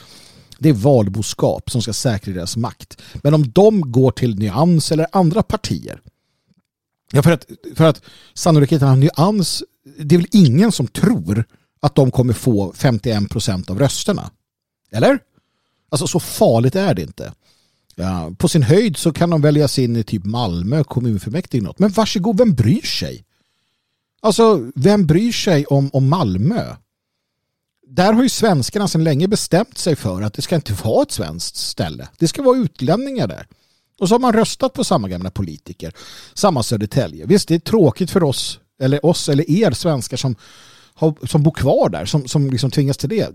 [0.59, 3.01] Det är valboskap som ska säkra deras makt.
[3.13, 6.01] Men om de går till Nyans eller andra partier
[7.11, 7.45] Ja, för att,
[7.75, 8.01] för att
[8.33, 9.63] sannolikheten av nyans,
[9.97, 11.45] det är väl ingen som tror
[11.79, 14.31] att de kommer få 51 procent av rösterna.
[14.91, 15.19] Eller?
[15.89, 17.33] Alltså så farligt är det inte.
[17.95, 21.63] Ja, på sin höjd så kan de väljas in i typ Malmö kommunfullmäktige.
[21.63, 21.79] Något.
[21.79, 23.25] Men varsågod, vem bryr sig?
[24.21, 26.75] Alltså, vem bryr sig om, om Malmö?
[27.87, 31.11] Där har ju svenskarna sedan länge bestämt sig för att det ska inte vara ett
[31.11, 32.07] svenskt ställe.
[32.17, 33.47] Det ska vara utlänningar där.
[33.99, 35.93] Och så har man röstat på samma gamla politiker.
[36.33, 37.25] Samma Södertälje.
[37.25, 40.35] Visst, det är tråkigt för oss eller oss eller er svenskar som,
[40.93, 43.29] har, som bor kvar där, som, som liksom tvingas till det.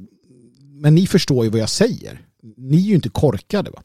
[0.61, 2.20] Men ni förstår ju vad jag säger.
[2.56, 3.70] Ni är ju inte korkade.
[3.70, 3.82] Va?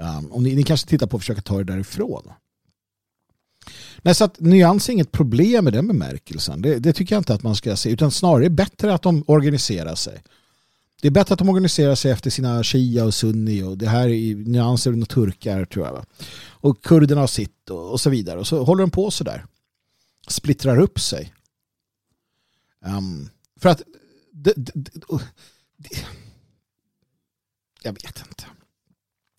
[0.00, 2.30] Um, och ni, ni, kanske tittar på att försöka ta er därifrån.
[4.02, 6.62] Nej, så att nyans är inget problem med den bemärkelsen.
[6.62, 7.90] Det, det tycker jag inte att man ska se.
[7.90, 10.22] Utan snarare är det bättre att de organiserar sig.
[11.00, 14.08] Det är bättre att de organiserar sig efter sina shia och sunni och det här
[14.08, 15.92] är nyanser och turkar tror jag.
[15.92, 16.04] Va?
[16.48, 18.38] Och kurderna har sitt och, och, så vidare.
[18.38, 19.44] Och så håller de på så där.
[20.28, 21.34] Splittrar upp sig.
[22.84, 23.30] Um,
[23.60, 23.82] för att
[24.32, 25.22] det, det, oh,
[25.76, 26.06] det,
[27.82, 28.44] jag vet inte.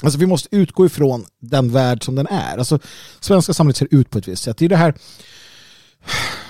[0.03, 2.57] Alltså vi måste utgå ifrån den värld som den är.
[2.57, 2.79] Alltså
[3.19, 4.57] svenska samhället ser ut på ett visst sätt.
[4.57, 4.93] Det är det här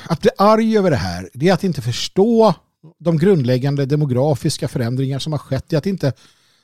[0.10, 2.53] att bli arg över det här, det är att inte förstå
[3.00, 5.66] de grundläggande demografiska förändringar som har skett.
[5.68, 6.14] Det är att, inte,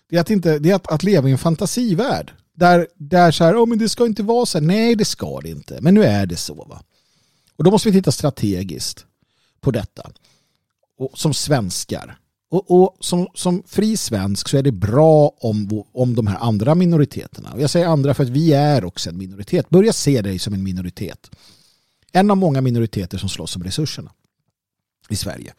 [0.10, 2.32] det är att, inte, det är att, att leva i en fantasivärld.
[2.54, 4.66] Där, där så här, oh, men det ska inte vara så här.
[4.66, 5.78] Nej, det ska det inte.
[5.82, 6.54] Men nu är det så.
[6.54, 6.82] Va?
[7.56, 9.06] Och då måste vi titta strategiskt
[9.62, 10.12] på detta.
[10.98, 12.20] Och, som svenskar.
[12.50, 16.76] Och, och, som, som fri svensk så är det bra om, om de här andra
[16.76, 17.52] minoriteterna.
[17.54, 19.70] Och jag säger andra för att vi är också en minoritet.
[19.70, 21.30] Börja se dig som en minoritet.
[22.12, 24.12] En av många minoriteter som slåss om resurserna
[25.10, 25.54] i Sverige.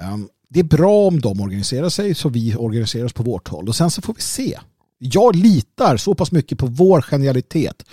[0.00, 3.68] Ehm, det är bra om de organiserar sig så vi organiserar oss på vårt håll
[3.68, 4.58] och sen så får vi se.
[4.98, 7.84] Jag litar så pass mycket på vår genialitet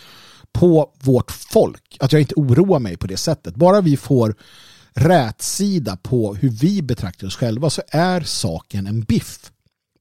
[0.51, 3.55] på vårt folk att jag inte oroar mig på det sättet.
[3.55, 4.36] Bara vi får
[4.93, 9.51] rätsida på hur vi betraktar oss själva så är saken en biff.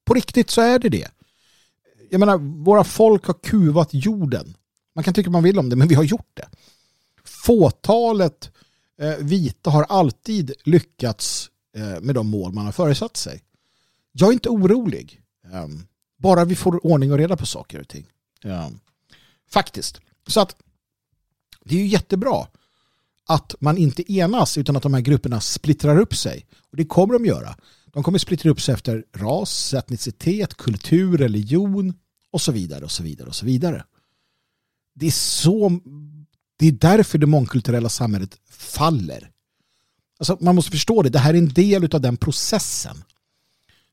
[0.05, 1.09] På riktigt så är det det.
[2.11, 4.55] Jag menar, våra folk har kuvat jorden.
[4.95, 6.49] Man kan tycka man vill om det, men vi har gjort det.
[7.25, 8.51] Fåtalet
[9.01, 13.43] eh, vita har alltid lyckats Eh, med de mål man har föresatt sig.
[14.13, 15.21] Jag är inte orolig.
[15.53, 15.87] Ehm,
[16.19, 18.07] bara vi får ordning och reda på saker och ting.
[18.45, 18.79] Ehm,
[19.51, 20.01] faktiskt.
[20.27, 20.57] Så att
[21.65, 22.47] Det är ju jättebra
[23.27, 26.47] att man inte enas utan att de här grupperna splittrar upp sig.
[26.71, 27.57] Och det kommer de göra.
[27.87, 31.95] De kommer splittra upp sig efter ras, etnicitet, kultur, religion
[32.31, 33.85] och så vidare och så vidare och så vidare.
[34.95, 35.81] Det är så
[36.57, 39.31] det är därför det mångkulturella samhället faller.
[40.19, 43.05] Alltså man måste förstå det, det här är en del av den processen.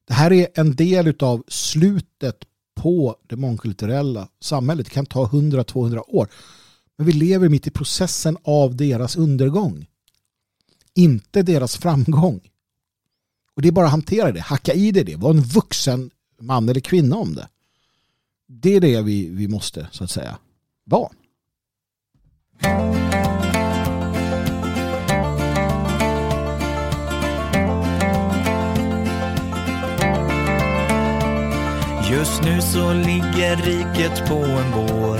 [0.07, 2.43] Det här är en del av slutet
[2.75, 4.85] på det mångkulturella samhället.
[4.85, 6.27] Det kan ta 100-200 år.
[6.97, 9.87] Men vi lever mitt i processen av deras undergång.
[10.95, 12.39] Inte deras framgång.
[13.55, 15.15] Och det är bara att hantera det, hacka i det, det.
[15.15, 16.11] var en vuxen
[16.41, 17.47] man eller kvinna om det.
[18.47, 20.37] Det är det vi, vi måste, så att säga,
[20.83, 21.09] vara.
[32.17, 35.19] Just nu så ligger riket på en bår.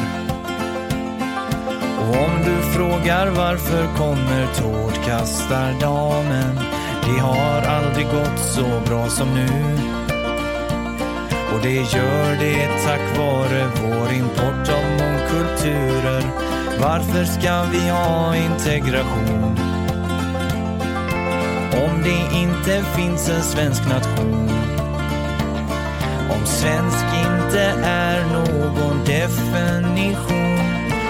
[1.99, 6.59] Och om du frågar varför kommer tårtkastardamen?
[7.05, 9.47] Det har aldrig gått så bra som nu.
[11.53, 16.23] Och det gör det tack vare vår import av mångkulturer.
[16.81, 19.57] Varför ska vi ha integration?
[21.85, 24.42] Om det inte finns en svensk nation.
[26.33, 30.57] Om svensk inte är någon definition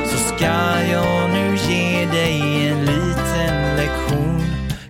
[0.05, 4.43] så ska jag nu ge dig en liten lektion.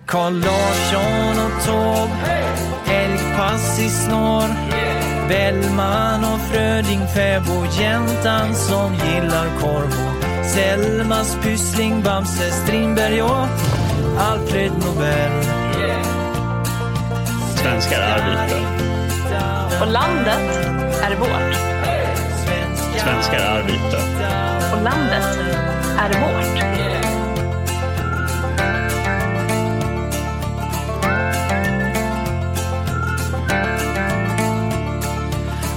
[0.06, 2.44] Carl Larsson och Taube,
[2.86, 4.48] älgpass i snår.
[5.28, 13.46] Bellman och Fröding, fäbo, jäntan som gillar korv och Selmas Pyssling, Bamse, Strindberg och
[14.18, 15.44] Alfred Nobel.
[17.56, 18.93] Svenskar är vita.
[19.80, 20.66] Och landet
[21.02, 21.54] är vårt.
[22.96, 23.98] Svenskar är vita.
[24.76, 25.38] Och landet
[25.98, 26.64] är vårt.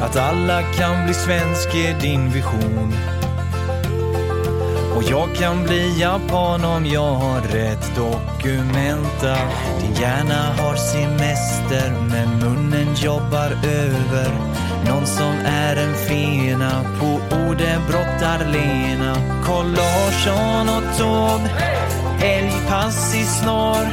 [0.01, 2.93] Att alla kan bli svensk är din vision.
[4.97, 9.37] Och jag kan bli japan om jag har rätt dokumenta.
[9.81, 14.31] Din hjärna har semester men munnen jobbar över.
[14.89, 19.15] Någon som är en fena på orden brottar Lena.
[19.45, 21.49] Carl Larsson och Taube,
[22.21, 23.87] älgpass i snar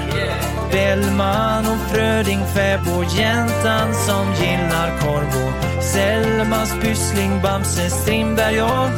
[0.75, 8.91] Bellman och Fröding, fäbo, jäntan som gillar korv och Selmas Pyssling, Bamse, Strindberg och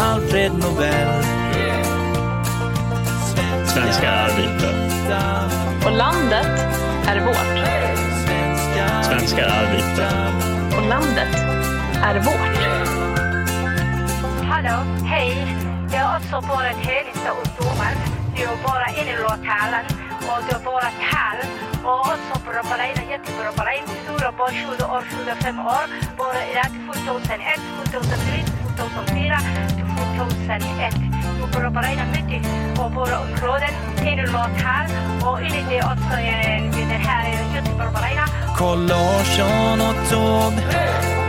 [0.00, 1.33] Alfred Nobel.
[3.74, 4.70] Svenskar är vita.
[5.86, 6.46] Och landet
[7.06, 7.56] är vårt.
[9.04, 10.08] Svenskar är vita.
[10.76, 11.34] Och landet
[12.02, 12.56] är vårt.
[14.50, 15.56] Hallå, hej.
[15.90, 17.94] Det är också bara en helgsta ungdomar.
[18.36, 19.84] Det är bara en i lokalen
[20.28, 21.38] och det är bara tal.
[21.84, 23.82] Och också på dig.
[24.04, 25.84] Stora barn, 20 år, 25 år.
[26.18, 26.70] Bara idag
[27.14, 27.60] 2001,
[27.92, 28.44] 2003,
[28.76, 29.38] 2004,
[30.16, 31.13] 2001.
[31.54, 34.86] Mycket och våra områden, en i lokal
[35.22, 38.18] och enligt det också en, den här på dig.
[38.56, 40.62] Carl Larsson och Taube,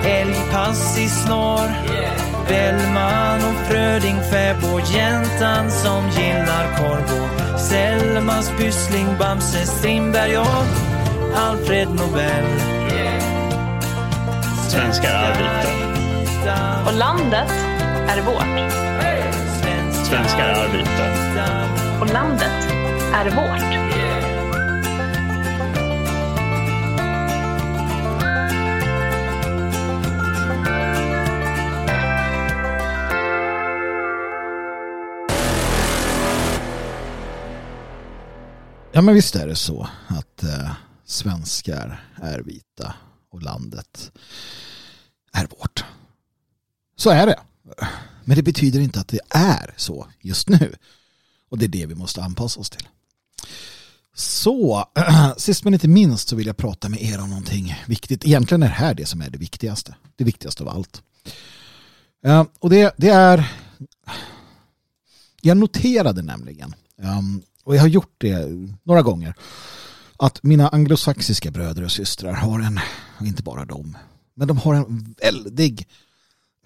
[0.05, 1.69] älgpass i snår.
[2.47, 7.23] Bellman och Fröding, fäbo, jäntan som gillar korv
[7.53, 10.65] och Selmas Pyssling, Bamse, Strindberg och
[11.35, 12.45] Alfred Nobel.
[14.69, 16.85] Svenskar är vita.
[16.85, 17.51] Och landet
[18.07, 18.84] är vårt.
[20.09, 22.01] Svenskar är vita.
[22.01, 22.71] Och landet
[23.13, 23.75] är vårt.
[38.91, 40.71] Ja men visst är det så att eh,
[41.05, 42.93] svenskar är vita
[43.31, 44.11] och landet
[45.33, 45.85] är vårt.
[46.95, 47.39] Så är det.
[48.25, 50.75] Men det betyder inte att det är så just nu.
[51.49, 52.87] Och det är det vi måste anpassa oss till.
[54.15, 54.85] Så,
[55.37, 58.25] sist men inte minst så vill jag prata med er om någonting viktigt.
[58.25, 59.95] Egentligen är det här det som är det viktigaste.
[60.15, 61.01] Det viktigaste av allt.
[62.25, 63.51] Eh, och det, det är...
[65.41, 68.47] Jag noterade nämligen, ehm, och jag har gjort det
[68.83, 69.33] några gånger,
[70.17, 72.79] att mina anglosaxiska bröder och systrar har en,
[73.19, 73.97] och inte bara dem,
[74.35, 75.87] men de har en väldig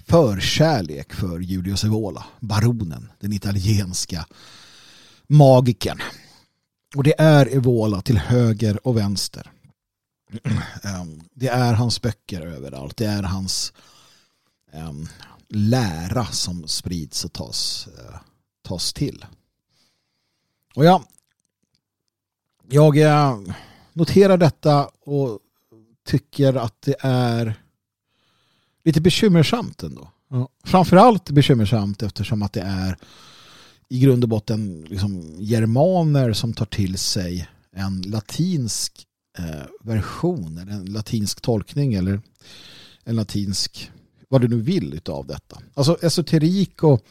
[0.09, 4.25] förkärlek för Julius Evola, baronen, den italienska
[5.27, 5.99] magiken.
[6.95, 9.51] Och det är Evola till höger och vänster.
[10.83, 12.97] Ehm, det är hans böcker överallt.
[12.97, 13.73] Det är hans
[14.73, 15.07] ehm,
[15.49, 18.15] lära som sprids och tas, eh,
[18.61, 19.25] tas till.
[20.75, 21.03] Och ja,
[22.69, 23.39] jag eh,
[23.93, 25.39] noterar detta och
[26.05, 27.63] tycker att det är
[28.89, 30.11] lite bekymmersamt ändå.
[30.29, 30.49] Ja.
[30.63, 32.97] Framförallt bekymmersamt eftersom att det är
[33.89, 39.05] i grund och botten liksom germaner som tar till sig en latinsk
[39.37, 42.21] eh, version, eller en latinsk tolkning eller
[43.03, 43.91] en latinsk,
[44.29, 45.61] vad du nu vill utav detta.
[45.73, 47.01] Alltså esoterik och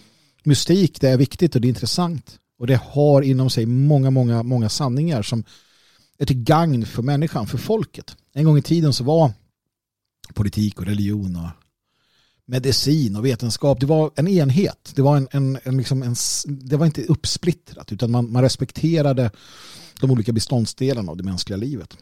[0.45, 2.39] mystik, det är viktigt och det är intressant.
[2.59, 5.45] Och det har inom sig många, många, många sanningar som
[6.19, 8.17] är till gagn för människan, för folket.
[8.35, 9.33] En gång i tiden så var
[10.35, 11.51] politik och religion och
[12.49, 14.93] medicin och vetenskap, det var en enhet.
[14.95, 16.15] Det var, en, en, en, liksom en,
[16.47, 19.31] det var inte uppsplittrat utan man, man respekterade
[20.01, 21.97] de olika beståndsdelarna av det mänskliga livet.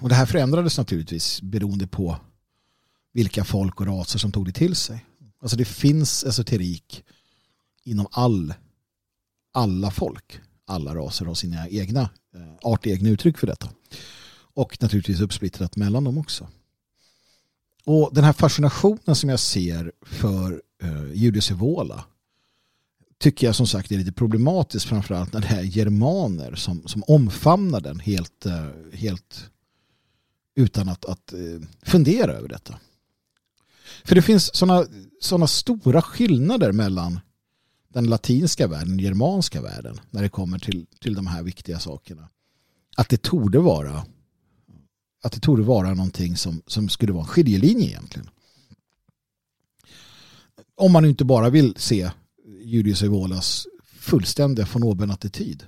[0.00, 2.16] Och det här förändrades naturligtvis beroende på
[3.12, 5.04] vilka folk och raser som tog det till sig.
[5.40, 7.04] Alltså det finns esoterik
[7.84, 8.54] inom all,
[9.52, 10.40] alla folk.
[10.66, 12.00] Alla raser har sina egna
[12.34, 13.68] eh, artegna uttryck för detta.
[14.54, 16.48] Och naturligtvis uppsplittrat mellan dem också.
[17.84, 22.04] Och den här fascinationen som jag ser för eh, Julius Evola
[23.18, 27.80] tycker jag som sagt är lite problematiskt framförallt när det är germaner som, som omfamnar
[27.80, 29.50] den helt, eh, helt
[30.56, 32.78] utan att, att eh, fundera över detta.
[34.04, 34.86] För det finns sådana
[35.20, 37.20] såna stora skillnader mellan
[37.88, 41.78] den latinska världen och den germanska världen när det kommer till, till de här viktiga
[41.78, 42.28] sakerna.
[42.96, 44.06] Att det torde vara
[45.24, 48.30] att det torde vara någonting som, som skulle vara en skiljelinje egentligen.
[50.74, 52.10] Om man inte bara vill se
[52.64, 55.64] Julius Evolas fullständiga von oben-attityd.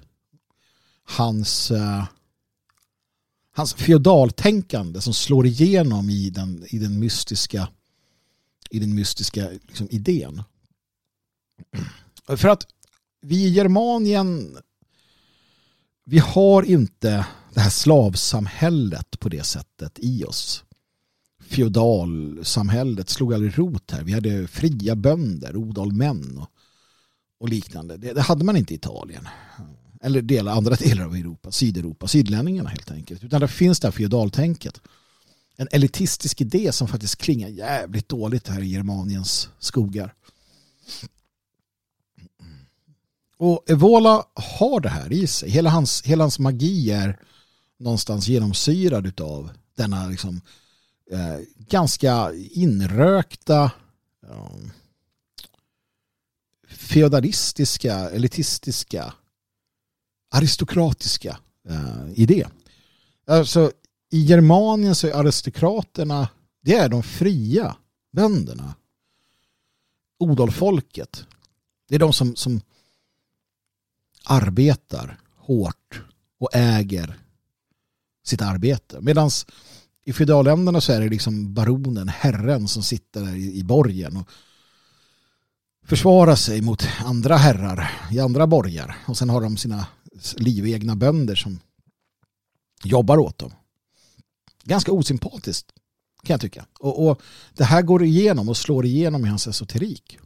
[1.05, 2.05] Hans, uh,
[3.53, 7.69] hans feodaltänkande som slår igenom i den, i den mystiska,
[8.71, 10.43] i den mystiska liksom, idén.
[12.27, 12.67] För att
[13.21, 14.59] vi i Germanien
[16.09, 17.27] vi har inte
[17.57, 20.65] det här slavsamhället på det sättet i oss.
[21.41, 24.03] Feodalsamhället slog aldrig rot här.
[24.03, 26.51] Vi hade fria bönder, odalmän och,
[27.41, 27.97] och liknande.
[27.97, 29.29] Det, det, hade man inte i Italien.
[30.01, 33.25] Eller delar, andra delar av Europa, Sydeuropa, sydlänningarna helt enkelt.
[33.25, 34.81] Utan det finns det här feodaltänket.
[35.57, 40.15] En elitistisk idé som faktiskt klingar jävligt dåligt här i Germaniens skogar.
[43.37, 45.51] Och Evola har det här i sig.
[45.51, 47.19] Hela hans, hela hans magi är
[47.79, 50.41] någonstans genomsyrad av denna liksom,
[51.11, 53.71] eh, ganska inrökta
[54.29, 54.51] eh,
[56.69, 59.15] feodalistiska, elitistiska,
[60.31, 62.47] aristokratiska eh, idé.
[63.27, 63.73] Alltså,
[64.11, 66.29] I Germanien så är aristokraterna
[66.67, 67.77] det är de fria
[68.13, 68.75] bönderna.
[70.19, 71.27] Odalfolket.
[71.89, 72.61] Det är de som, som
[74.25, 76.03] arbetar hårt
[76.39, 77.19] och äger
[78.29, 79.01] sitt arbete.
[79.01, 79.31] Medan
[80.05, 84.29] i feodalländerna så är det liksom baronen, herren som sitter där i, borgen och
[85.85, 88.97] försvarar sig mot andra herrar i andra borgar.
[89.07, 89.87] Och sen har de sina
[90.37, 91.61] livegna bönder som
[92.85, 93.53] jobbar åt dem.
[94.65, 95.73] Ganska osympatiskt
[96.23, 96.67] kan jag tycka.
[96.79, 97.23] Och, och,
[97.55, 100.19] det här går igenom och slår igenom i hans esoterik.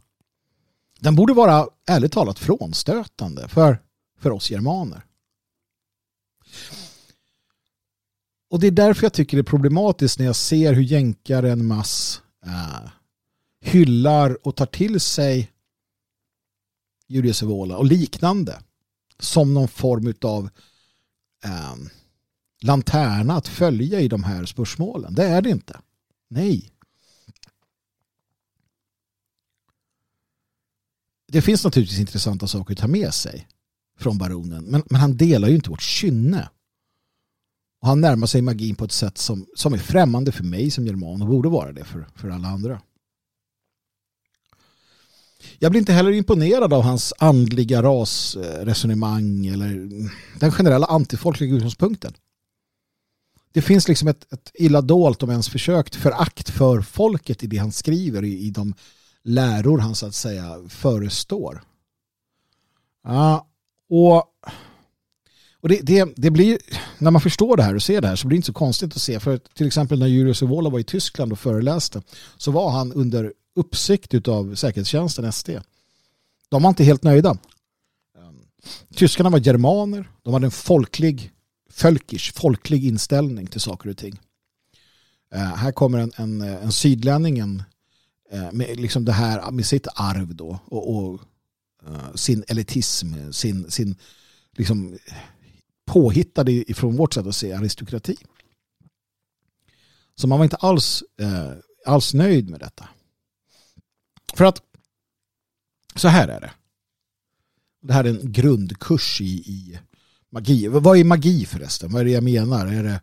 [0.99, 3.81] Den borde vara ärligt talat frånstötande för,
[4.19, 5.05] för oss germaner.
[8.51, 12.21] Och det är därför jag tycker det är problematiskt när jag ser hur jänkaren mass
[12.45, 12.89] äh,
[13.61, 15.51] hyllar och tar till sig
[17.07, 18.61] Julius Evola och liknande
[19.19, 20.49] som någon form av
[21.43, 21.75] äh, eh,
[22.61, 25.15] lanterna att följa i de här spörsmålen.
[25.15, 25.79] Det är det inte.
[26.27, 26.71] Nej.
[31.27, 33.47] Det finns naturligtvis intressanta saker att ta med sig
[33.99, 36.49] från baronen men, men han delar ju inte vårt kynne.
[37.81, 40.85] Och han närmar sig magin på ett sätt som, som är främmande för mig som
[40.87, 42.81] german och borde vara det för, för alla andra.
[45.59, 49.89] Jag blir inte heller imponerad av hans andliga rasresonemang eller
[50.39, 52.13] den generella antifolkliga utgångspunkten.
[53.51, 57.57] Det finns liksom ett, ett illa dolt, om ens försökt, förakt för folket i det
[57.57, 58.73] han skriver, i, i de
[59.23, 61.61] läror han så att säga förestår.
[63.03, 63.47] Ja,
[63.89, 64.23] och
[65.61, 66.57] och det, det, det, blir,
[66.97, 68.95] när man förstår det här och ser det här så blir det inte så konstigt
[68.95, 69.19] att se.
[69.19, 72.01] För till exempel när Julius Evola var i Tyskland och föreläste
[72.37, 75.49] så var han under uppsikt av säkerhetstjänsten SD.
[76.49, 77.37] De var inte helt nöjda.
[78.17, 78.35] Ehm,
[78.95, 80.09] tyskarna var germaner.
[80.23, 81.31] De hade en folklig,
[81.69, 84.19] folkish, folklig inställning till saker och ting.
[85.35, 87.61] Uh, här kommer en, en, en sydlänning uh,
[88.51, 91.21] med, liksom det här, med sitt arv då och, och
[91.87, 93.95] eh, sin elitism, sin, sin
[94.57, 94.97] liksom
[95.91, 98.15] påhittade från vårt sätt att se aristokrati.
[100.15, 101.51] Så man var inte alls, eh,
[101.85, 102.89] alls nöjd med detta.
[104.33, 104.61] För att
[105.95, 106.51] så här är det.
[107.81, 109.79] Det här är en grundkurs i, i
[110.29, 110.67] magi.
[110.67, 111.91] Vad är magi förresten?
[111.91, 112.67] Vad är det jag menar?
[112.67, 113.01] Är det,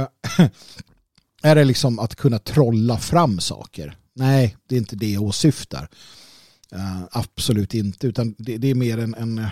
[0.00, 0.48] äh,
[1.42, 3.96] är det liksom att kunna trolla fram saker?
[4.14, 5.88] Nej, det är inte det jag åsyftar.
[6.74, 9.46] Uh, absolut inte, utan det, det är mer en, en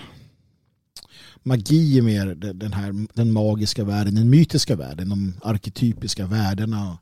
[1.43, 6.99] magi är mer den här den magiska världen, den mytiska världen, de arketypiska värdena.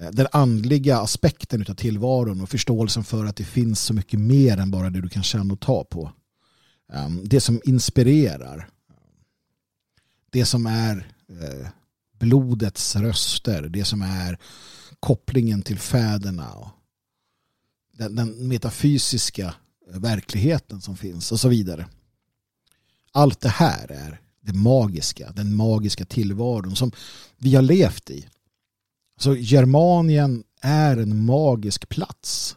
[0.00, 4.58] Eh, den andliga aspekten av tillvaron och förståelsen för att det finns så mycket mer
[4.58, 6.12] än bara det du kan känna och ta på.
[6.92, 8.68] Ehm, det som inspirerar.
[10.30, 11.68] Det som är eh,
[12.18, 14.38] blodets röster, det som är
[15.00, 16.70] kopplingen till fäderna.
[17.92, 19.54] Den, den metafysiska
[19.92, 21.86] eh, verkligheten som finns och så vidare
[23.12, 26.92] allt det här är det magiska, den magiska tillvaron som
[27.36, 28.26] vi har levt i.
[29.16, 32.56] Så Germanien är en magisk plats.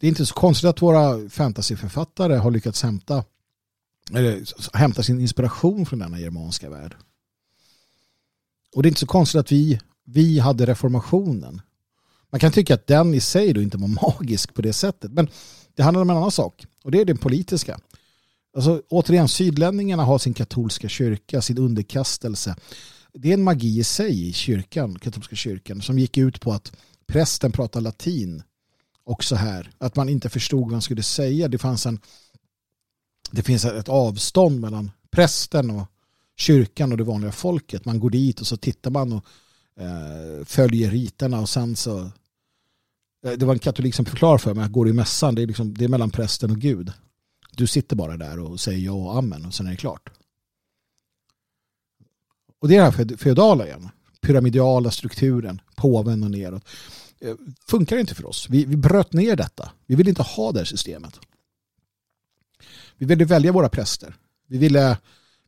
[0.00, 3.24] Det är inte så konstigt att våra fantasyförfattare har lyckats hämta,
[4.12, 4.42] eller,
[4.76, 6.96] hämta sin inspiration från denna germanska värld.
[8.74, 11.62] Och det är inte så konstigt att vi, vi hade reformationen.
[12.30, 13.88] Man kan tycka att den i sig då inte var
[14.18, 15.12] magisk på det sättet.
[15.12, 15.28] Men
[15.74, 16.66] det handlar om en annan sak.
[16.82, 17.78] Och det är den politiska.
[18.54, 22.56] Alltså, återigen, sydlänningarna har sin katolska kyrka, sin underkastelse.
[23.12, 26.72] Det är en magi i sig i kyrkan, katolska kyrkan, som gick ut på att
[27.06, 28.42] prästen pratar latin
[29.04, 29.70] också här.
[29.78, 31.48] Att man inte förstod vad han skulle säga.
[31.48, 31.98] Det fanns en
[33.30, 35.86] det finns ett avstånd mellan prästen och
[36.36, 37.84] kyrkan och det vanliga folket.
[37.84, 39.24] Man går dit och så tittar man och
[39.80, 42.00] eh, följer riterna och sen så
[43.26, 45.46] eh, det var en katolik som förklarade för mig att går i mässan det är,
[45.46, 46.92] liksom, det är mellan prästen och Gud.
[47.56, 50.10] Du sitter bara där och säger ja och amen och sen är det klart.
[52.58, 53.88] Och det är det här feodala igen.
[54.20, 56.64] Pyramidiala strukturen, påven och neråt.
[57.20, 57.34] Eh,
[57.66, 58.46] funkar inte för oss.
[58.50, 59.72] Vi, vi bröt ner detta.
[59.86, 61.20] Vi vill inte ha det här systemet.
[62.96, 64.16] Vi ville välja våra präster.
[64.46, 64.98] Vi ville,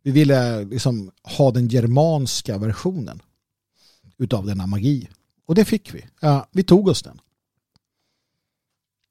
[0.03, 3.23] vi ville liksom ha den germanska versionen
[4.19, 5.09] utav denna magi.
[5.47, 6.05] Och det fick vi.
[6.21, 7.21] Ja, vi tog oss den.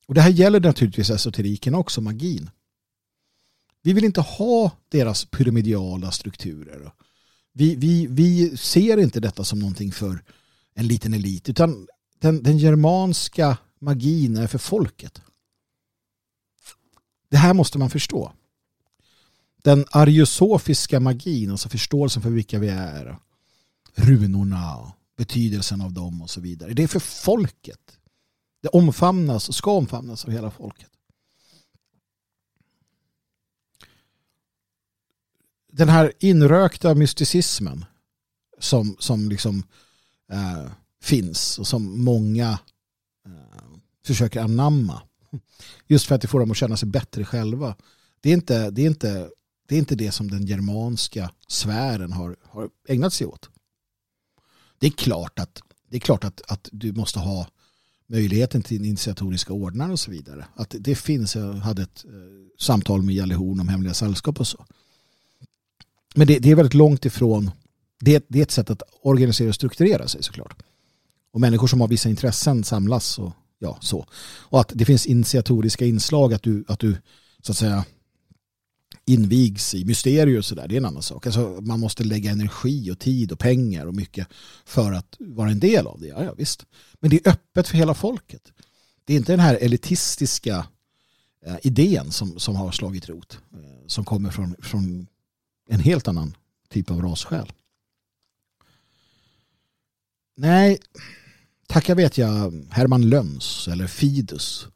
[0.08, 2.50] Och det här gäller naturligtvis esoteriken också, magin.
[3.86, 6.91] Vi vill inte ha deras pyramidiala strukturer.
[7.53, 10.23] Vi, vi, vi ser inte detta som någonting för
[10.73, 11.88] en liten elit utan
[12.19, 15.21] den, den germanska magin är för folket.
[17.29, 18.31] Det här måste man förstå.
[19.63, 23.17] Den ariosofiska magin, alltså förståelsen för vilka vi är,
[23.95, 26.73] runorna, betydelsen av dem och så vidare.
[26.73, 27.97] Det är för folket.
[28.61, 30.89] Det omfamnas och ska omfamnas av hela folket.
[35.78, 37.86] Den här inrökta mysticismen
[38.59, 39.63] som, som liksom
[40.32, 40.71] eh,
[41.01, 42.59] finns och som många
[43.25, 45.01] eh, försöker anamma
[45.87, 47.75] just för att det får dem att känna sig bättre själva.
[48.21, 49.29] Det är inte det, är inte,
[49.67, 53.50] det, är inte det som den germanska sfären har, har ägnat sig åt.
[54.79, 57.47] Det är klart att, det är klart att, att du måste ha
[58.08, 60.45] möjligheten till initiatoriska ordnar och så vidare.
[60.55, 62.12] Att det finns, jag hade ett eh,
[62.59, 64.66] samtal med Jalle Horn om hemliga sällskap och så.
[66.16, 67.51] Men det, det, är väldigt långt ifrån,
[68.00, 70.63] det, det är ett sätt att organisera och strukturera sig såklart.
[71.32, 74.08] Och människor som har vissa intressen samlas och ja, så.
[74.24, 76.97] Och att det finns initiatoriska inslag att du, att du
[77.42, 77.86] så att säga
[79.05, 81.25] invigs i mysterier och sådär, det är en annan sak.
[81.25, 84.28] Alltså, man måste lägga energi och tid och pengar och mycket
[84.66, 86.08] för att vara en del av det.
[86.08, 86.66] Ja, ja, visst.
[87.00, 88.51] Men det är öppet för hela folket.
[89.05, 90.67] Det är inte den här elitistiska
[91.46, 93.39] eh, idén som, som har slagit rot.
[93.54, 95.08] Eh, som kommer från, från
[95.67, 96.37] en helt annan
[96.70, 97.54] typ av rassjäl.
[100.37, 100.79] Nej,
[101.67, 104.67] tacka vet jag Herman Löns eller Fidus,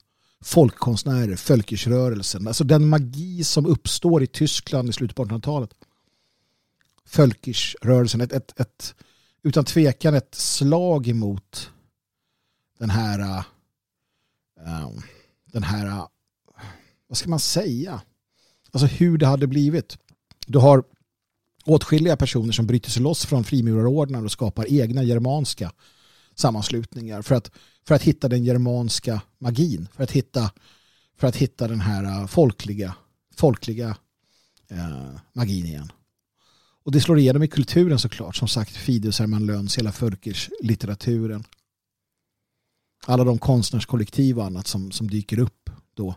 [0.41, 5.73] folkkonstnärer, Fölkersrörelsen, alltså den magi som uppstår i Tyskland i slutet på 1800-talet.
[7.05, 8.95] Fölkersrörelsen, ett, ett, ett,
[9.43, 11.71] utan tvekan ett slag emot
[12.79, 13.43] den här uh,
[15.45, 16.07] den här uh,
[17.07, 18.01] vad ska man säga?
[18.71, 19.97] Alltså hur det hade blivit.
[20.49, 20.83] Du har
[21.65, 25.71] åtskilliga personer som bryter sig loss från frimurarordnar och skapar egna germanska
[26.35, 27.51] sammanslutningar för att,
[27.87, 30.51] för att hitta den germanska magin, för att hitta,
[31.17, 32.95] för att hitta den här äh, folkliga,
[33.35, 33.97] folkliga
[34.67, 35.91] eh, magin igen.
[36.83, 41.43] Och det slår igenom i kulturen såklart, som sagt Fidus, Herman Löns, hela Fölkers litteraturen.
[43.05, 46.15] Alla de konstnärskollektiv och annat som, som dyker upp då.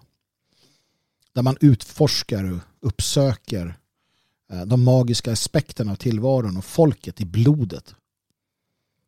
[1.32, 3.78] Där man utforskar och uppsöker
[4.50, 7.94] Eh, de magiska aspekterna av tillvaron och folket i blodet.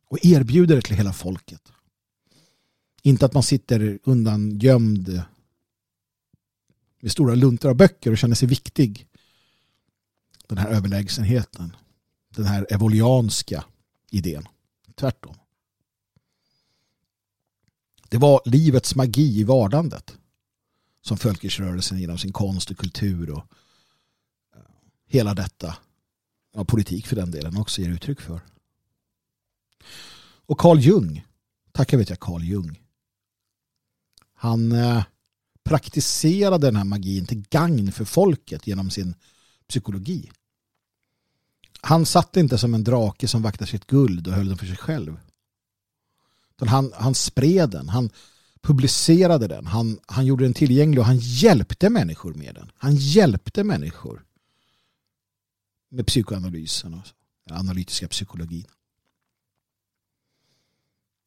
[0.07, 1.61] Och erbjuder det till hela folket.
[3.01, 5.23] Inte att man sitter undan gömd
[6.99, 9.07] med stora luntor av böcker och känner sig viktig.
[10.47, 11.75] Den här överlägsenheten.
[12.35, 13.65] Den här evolianska
[14.11, 14.47] idén.
[14.95, 15.35] Tvärtom.
[18.09, 20.17] Det var livets magi i vardandet
[21.01, 23.43] som Fölkisrörelsen genom sin konst och kultur och
[25.07, 25.77] hela detta,
[26.53, 28.41] ja, politik för den delen också ger uttryck för.
[30.45, 31.25] Och Carl Jung,
[31.71, 32.81] tackar vet jag Carl Jung.
[34.33, 35.03] Han eh,
[35.63, 39.15] praktiserade den här magin till gagn för folket genom sin
[39.67, 40.31] psykologi.
[41.81, 44.77] Han satt inte som en drake som vaktar sitt guld och höll den för sig
[44.77, 45.17] själv.
[46.59, 48.09] Han, han spred den, han
[48.61, 52.71] publicerade den, han, han gjorde den tillgänglig och han hjälpte människor med den.
[52.77, 54.25] Han hjälpte människor
[55.95, 57.03] med psykoanalysen och
[57.51, 58.67] analytiska psykologin.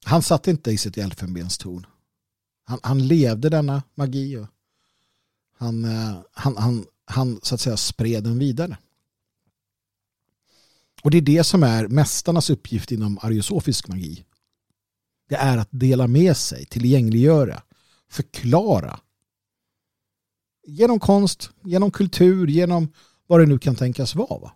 [0.04, 1.86] Han satt inte i sitt elfenbenstorn.
[2.64, 4.46] Han, han levde denna magi och
[5.56, 8.78] han, eh, han, han, han så att säga spred den vidare.
[11.02, 14.24] Och det är det som är mästarnas uppgift inom ariosofisk magi.
[15.28, 17.62] Det är att dela med sig, tillgängliggöra,
[18.08, 19.00] förklara.
[20.66, 22.92] Genom konst, genom kultur, genom
[23.26, 24.52] vad det nu kan tänkas vara.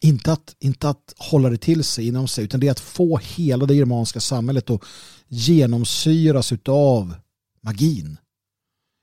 [0.00, 3.18] Inte att, inte att hålla det till sig inom sig utan det är att få
[3.18, 4.82] hela det germanska samhället att
[5.28, 7.14] genomsyras av
[7.60, 8.18] magin.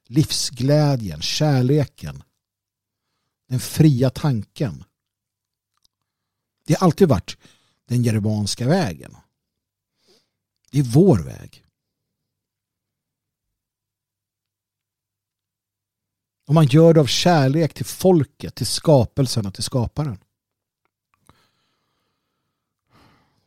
[0.08, 2.24] Livsglädjen, kärleken.
[3.50, 4.84] Den fria tanken.
[6.68, 7.38] Det har alltid varit
[7.88, 9.18] den germanska vägen.
[10.72, 11.66] Det är vår väg.
[16.48, 20.18] Och man gör det av kärlek till folket, till skapelsen och till skaparen.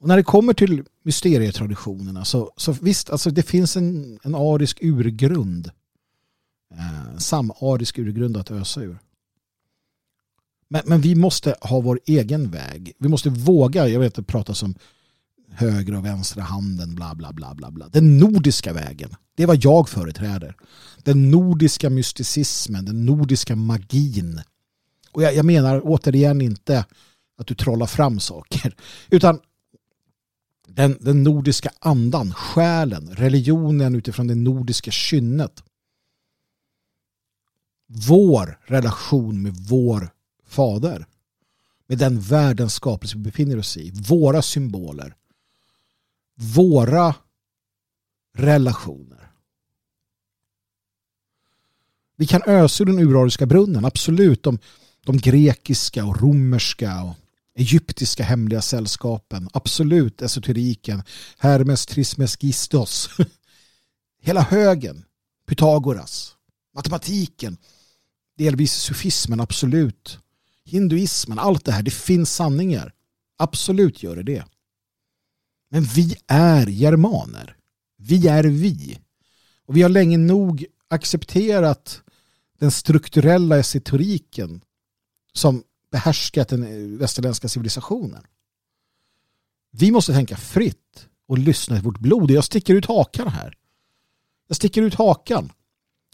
[0.01, 4.79] Och när det kommer till mysterietraditionerna så, så visst, alltså det finns en, en arisk
[4.83, 5.71] urgrund.
[6.75, 8.99] Eh, samarisk urgrund att ösa ur.
[10.69, 12.93] Men, men vi måste ha vår egen väg.
[12.99, 14.75] Vi måste våga, jag vet att det pratas om
[15.51, 17.89] höger och vänstra handen, bla bla bla bla bla.
[17.89, 20.57] Den nordiska vägen, det är vad jag företräder.
[21.03, 24.41] Den nordiska mysticismen, den nordiska magin.
[25.13, 26.85] Och jag, jag menar återigen inte
[27.39, 28.75] att du trollar fram saker,
[29.11, 29.41] utan
[30.79, 35.63] den, den nordiska andan, själen, religionen utifrån det nordiska kynnet.
[37.87, 40.11] Vår relation med vår
[40.47, 41.07] fader.
[41.87, 43.91] Med den världens skapelse vi befinner oss i.
[44.09, 45.15] Våra symboler.
[46.35, 47.15] Våra
[48.35, 49.31] relationer.
[52.17, 54.43] Vi kan ösa ur den urariska brunnen, absolut.
[54.43, 54.59] De,
[55.05, 57.17] de grekiska och romerska och
[57.59, 61.03] egyptiska hemliga sällskapen, absolut esoteriken,
[61.39, 63.11] Hermes Trismegistos,
[64.23, 65.05] hela högen,
[65.47, 66.37] Pythagoras,
[66.75, 67.57] matematiken,
[68.37, 70.19] delvis sufismen, absolut,
[70.65, 72.93] hinduismen, allt det här, det finns sanningar.
[73.39, 74.45] Absolut gör det det.
[75.71, 77.57] Men vi är germaner.
[77.97, 78.99] Vi är vi.
[79.67, 82.03] Och vi har länge nog accepterat
[82.59, 84.61] den strukturella esoteriken
[85.33, 88.23] som behärskat den västerländska civilisationen.
[89.71, 92.31] Vi måste tänka fritt och lyssna till vårt blod.
[92.31, 93.55] Jag sticker ut hakan här.
[94.47, 95.53] Jag sticker ut hakan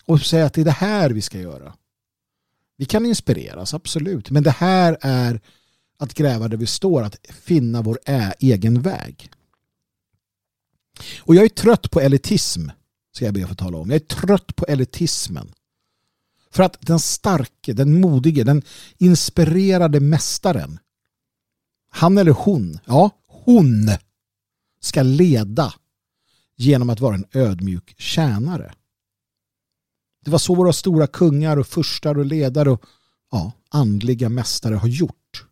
[0.05, 1.74] och säger att det är det här vi ska göra.
[2.76, 4.30] Vi kan inspireras, absolut.
[4.30, 5.40] Men det här är
[5.98, 7.98] att gräva där vi står, att finna vår
[8.38, 9.30] egen väg.
[11.18, 12.68] Och jag är trött på elitism,
[13.12, 13.90] ska jag be att få tala om.
[13.90, 15.52] Jag är trött på elitismen.
[16.55, 18.62] För att den starke, den modige, den
[18.98, 20.78] inspirerade mästaren,
[21.90, 23.90] han eller hon, ja, hon
[24.81, 25.74] ska leda
[26.56, 28.74] genom att vara en ödmjuk tjänare.
[30.24, 32.85] Det var så våra stora kungar och furstar och ledare och
[33.31, 35.47] ja, andliga mästare har gjort.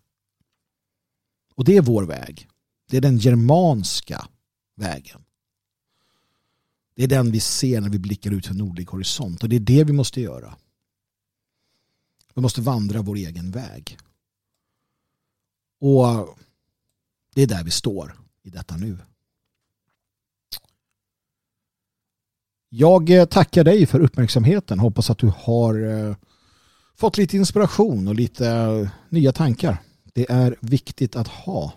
[1.54, 2.48] Och det är vår väg.
[2.90, 4.28] Det är den germanska
[4.76, 5.24] vägen.
[6.96, 9.60] Det är den vi ser när vi blickar ut för nordlig horisont och det är
[9.60, 10.56] det vi måste göra.
[12.34, 13.98] Vi måste vandra vår egen väg.
[15.80, 16.38] Och
[17.34, 18.98] det är där vi står i detta nu.
[22.68, 24.78] Jag eh, tackar dig för uppmärksamheten.
[24.78, 26.16] Hoppas att du har eh,
[26.94, 29.82] fått lite inspiration och lite eh, nya tankar.
[30.14, 31.72] Det är viktigt att ha.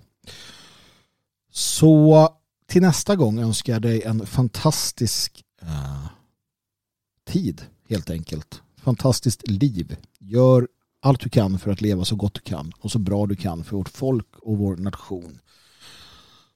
[1.51, 2.29] Så
[2.67, 6.07] till nästa gång önskar jag dig en fantastisk uh,
[7.25, 9.95] tid helt enkelt fantastiskt liv.
[10.19, 10.67] Gör
[11.01, 13.63] allt du kan för att leva så gott du kan och så bra du kan
[13.63, 15.39] för vårt folk och vår nation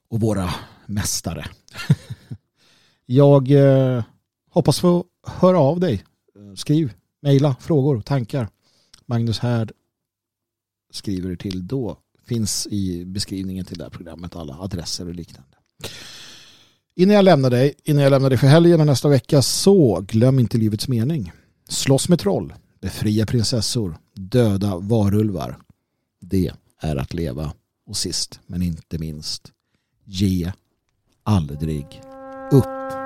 [0.08, 0.50] och våra
[0.86, 1.46] mästare.
[3.06, 4.04] Jag eh,
[4.50, 6.04] hoppas få höra av dig.
[6.56, 6.92] Skriv,
[7.22, 8.48] mejla, frågor, tankar.
[9.06, 9.72] Magnus Härd
[10.92, 11.98] skriver till då.
[12.26, 15.56] Finns i beskrivningen till det här programmet alla adresser och liknande.
[16.94, 20.38] Innan jag lämnar dig, innan jag lämnar dig för helgen och nästa vecka så glöm
[20.38, 21.32] inte livets mening.
[21.70, 25.58] Slåss med troll, befria prinsessor, döda varulvar.
[26.20, 27.52] Det är att leva.
[27.86, 29.52] Och sist men inte minst,
[30.04, 30.52] ge
[31.24, 32.02] aldrig
[32.52, 32.99] upp.